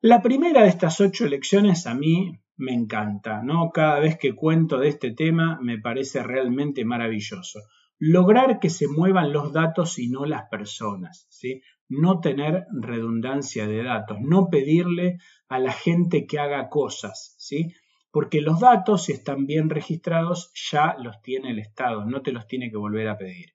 La 0.00 0.22
primera 0.22 0.62
de 0.62 0.68
estas 0.68 1.00
ocho 1.00 1.26
lecciones 1.26 1.86
a 1.86 1.94
mí 1.94 2.40
me 2.56 2.72
encanta, 2.72 3.42
¿no? 3.42 3.70
Cada 3.70 3.98
vez 3.98 4.16
que 4.16 4.34
cuento 4.34 4.78
de 4.78 4.88
este 4.88 5.10
tema 5.12 5.58
me 5.60 5.78
parece 5.78 6.22
realmente 6.22 6.84
maravilloso. 6.84 7.60
Lograr 7.98 8.60
que 8.60 8.70
se 8.70 8.86
muevan 8.86 9.32
los 9.32 9.52
datos 9.52 9.98
y 9.98 10.08
no 10.08 10.24
las 10.24 10.48
personas, 10.48 11.26
¿sí? 11.30 11.62
No 11.88 12.20
tener 12.20 12.66
redundancia 12.72 13.66
de 13.66 13.82
datos, 13.82 14.18
no 14.20 14.48
pedirle 14.48 15.18
a 15.48 15.58
la 15.58 15.72
gente 15.72 16.26
que 16.26 16.38
haga 16.38 16.68
cosas, 16.68 17.34
¿sí? 17.38 17.72
Porque 18.14 18.40
los 18.40 18.60
datos, 18.60 19.06
si 19.06 19.12
están 19.12 19.44
bien 19.44 19.68
registrados, 19.68 20.52
ya 20.70 20.94
los 21.02 21.20
tiene 21.20 21.50
el 21.50 21.58
Estado, 21.58 22.04
no 22.04 22.22
te 22.22 22.30
los 22.30 22.46
tiene 22.46 22.70
que 22.70 22.76
volver 22.76 23.08
a 23.08 23.18
pedir. 23.18 23.54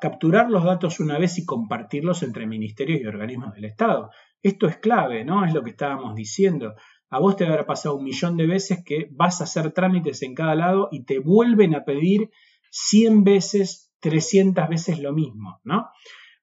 capturar 0.00 0.50
los 0.50 0.64
datos 0.64 0.98
una 0.98 1.18
vez 1.18 1.36
y 1.36 1.44
compartirlos 1.44 2.22
entre 2.22 2.46
ministerios 2.46 3.02
y 3.02 3.06
organismos 3.06 3.52
del 3.52 3.66
Estado. 3.66 4.12
Esto 4.42 4.66
es 4.66 4.78
clave, 4.78 5.26
¿no? 5.26 5.44
Es 5.44 5.52
lo 5.52 5.62
que 5.62 5.72
estábamos 5.72 6.14
diciendo. 6.14 6.74
A 7.10 7.18
vos 7.18 7.36
te 7.36 7.44
habrá 7.44 7.66
pasado 7.66 7.96
un 7.96 8.04
millón 8.04 8.38
de 8.38 8.46
veces 8.46 8.82
que 8.82 9.08
vas 9.10 9.42
a 9.42 9.44
hacer 9.44 9.72
trámites 9.72 10.22
en 10.22 10.34
cada 10.34 10.54
lado 10.54 10.88
y 10.90 11.04
te 11.04 11.18
vuelven 11.18 11.74
a 11.74 11.84
pedir 11.84 12.30
100 12.70 13.24
veces, 13.24 13.92
300 14.00 14.70
veces 14.70 15.00
lo 15.00 15.12
mismo, 15.12 15.60
¿no? 15.64 15.90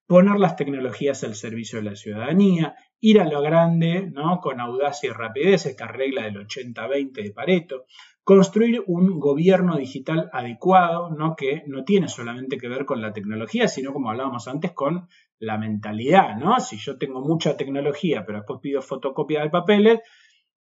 Poner 0.05 0.39
las 0.39 0.55
tecnologías 0.55 1.23
al 1.23 1.33
servicio 1.33 1.79
de 1.79 1.85
la 1.89 1.95
ciudadanía, 1.95 2.75
ir 2.99 3.19
a 3.19 3.25
lo 3.25 3.41
grande, 3.41 4.09
¿no? 4.11 4.39
Con 4.41 4.59
audacia 4.59 5.09
y 5.09 5.13
rapidez, 5.13 5.65
esta 5.65 5.87
regla 5.87 6.23
del 6.23 6.47
80-20 6.47 7.23
de 7.23 7.31
Pareto, 7.31 7.85
construir 8.23 8.83
un 8.87 9.19
gobierno 9.19 9.77
digital 9.77 10.29
adecuado, 10.33 11.09
¿no? 11.11 11.35
Que 11.35 11.63
no 11.67 11.83
tiene 11.83 12.09
solamente 12.09 12.57
que 12.57 12.67
ver 12.67 12.85
con 12.85 13.01
la 13.01 13.13
tecnología, 13.13 13.67
sino 13.67 13.93
como 13.93 14.09
hablábamos 14.09 14.47
antes, 14.47 14.71
con 14.73 15.07
la 15.39 15.57
mentalidad, 15.57 16.35
¿no? 16.35 16.59
Si 16.59 16.77
yo 16.77 16.97
tengo 16.97 17.21
mucha 17.21 17.55
tecnología, 17.55 18.25
pero 18.25 18.39
después 18.39 18.59
pido 18.61 18.81
fotocopia 18.81 19.43
de 19.43 19.49
papeles, 19.49 19.99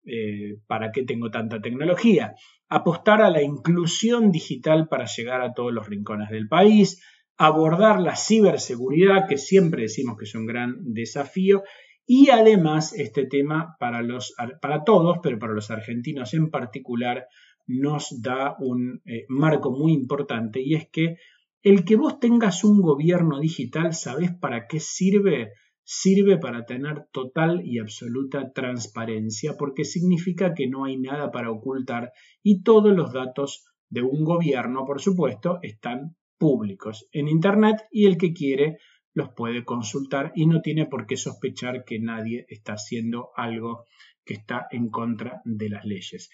eh, 0.05 0.57
¿para 0.67 0.91
qué 0.91 1.03
tengo 1.03 1.31
tanta 1.31 1.61
tecnología? 1.61 2.35
Apostar 2.67 3.21
a 3.21 3.29
la 3.29 3.41
inclusión 3.41 4.31
digital 4.31 4.87
para 4.89 5.05
llegar 5.05 5.41
a 5.41 5.53
todos 5.53 5.71
los 5.71 5.87
rincones 5.87 6.29
del 6.31 6.49
país, 6.49 7.01
abordar 7.37 7.99
la 7.99 8.15
ciberseguridad, 8.15 9.27
que 9.27 9.37
siempre 9.37 9.83
decimos 9.83 10.17
que 10.17 10.25
es 10.25 10.35
un 10.35 10.45
gran 10.45 10.75
desafío, 10.93 11.63
y 12.05 12.29
además, 12.29 12.93
este 12.93 13.25
tema 13.25 13.75
para, 13.79 14.01
los, 14.01 14.33
para 14.61 14.83
todos, 14.83 15.19
pero 15.23 15.39
para 15.39 15.53
los 15.53 15.71
argentinos 15.71 16.33
en 16.33 16.49
particular, 16.49 17.27
nos 17.65 18.21
da 18.21 18.55
un 18.59 19.01
eh, 19.05 19.25
marco 19.29 19.71
muy 19.71 19.93
importante 19.93 20.61
y 20.61 20.75
es 20.75 20.89
que 20.89 21.15
el 21.61 21.85
que 21.85 21.95
vos 21.95 22.19
tengas 22.19 22.65
un 22.65 22.81
gobierno 22.81 23.39
digital, 23.39 23.93
¿sabés 23.93 24.31
para 24.33 24.67
qué 24.67 24.81
sirve? 24.81 25.53
Sirve 25.85 26.37
para 26.37 26.65
tener 26.65 27.07
total 27.11 27.61
y 27.65 27.79
absoluta 27.79 28.51
transparencia 28.51 29.55
porque 29.57 29.85
significa 29.85 30.53
que 30.53 30.67
no 30.67 30.83
hay 30.83 30.97
nada 30.97 31.31
para 31.31 31.51
ocultar 31.51 32.11
y 32.41 32.63
todos 32.63 32.93
los 32.93 33.13
datos 33.13 33.65
de 33.89 34.01
un 34.01 34.25
gobierno, 34.25 34.85
por 34.85 35.01
supuesto, 35.01 35.59
están 35.61 36.17
públicos 36.37 37.07
en 37.13 37.29
Internet 37.29 37.85
y 37.91 38.07
el 38.07 38.17
que 38.17 38.33
quiere 38.33 38.77
los 39.13 39.29
puede 39.29 39.63
consultar 39.63 40.31
y 40.35 40.45
no 40.47 40.61
tiene 40.61 40.85
por 40.85 41.05
qué 41.05 41.17
sospechar 41.17 41.83
que 41.85 41.99
nadie 41.99 42.45
está 42.49 42.73
haciendo 42.73 43.29
algo 43.35 43.85
que 44.25 44.33
está 44.35 44.67
en 44.71 44.89
contra 44.89 45.41
de 45.45 45.69
las 45.69 45.85
leyes. 45.85 46.29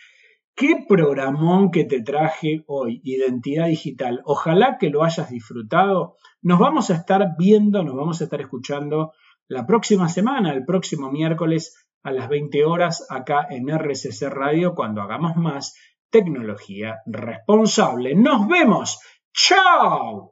Qué 0.56 0.86
programón 0.88 1.72
que 1.72 1.86
te 1.86 2.02
traje 2.02 2.64
hoy, 2.68 3.02
Identidad 3.04 3.68
Digital. 3.68 4.22
Ojalá 4.26 4.78
que 4.78 4.90
lo 4.90 5.04
hayas 5.04 5.30
disfrutado. 5.30 6.18
Nos 6.42 6.60
vamos 6.60 6.90
a 6.90 6.96
estar 6.96 7.36
viendo, 7.38 7.84
nos 7.84 7.96
vamos 7.96 8.20
a 8.20 8.26
estar 8.26 8.42
escuchando 8.42 9.14
la 9.48 9.66
próxima 9.66 10.10
semana, 10.10 10.52
el 10.52 10.66
próximo 10.66 11.12
miércoles 11.12 11.88
a 12.04 12.12
las 12.12 12.28
20 12.30 12.66
horas 12.66 13.08
acá 13.10 13.48
en 13.50 13.70
RCC 13.70 14.30
Radio 14.30 14.76
cuando 14.76 15.02
hagamos 15.02 15.36
más 15.38 15.76
tecnología 16.10 17.00
responsable. 17.06 18.16
Nos 18.16 18.48
vemos. 18.48 19.00
¡Chao! 19.32 20.28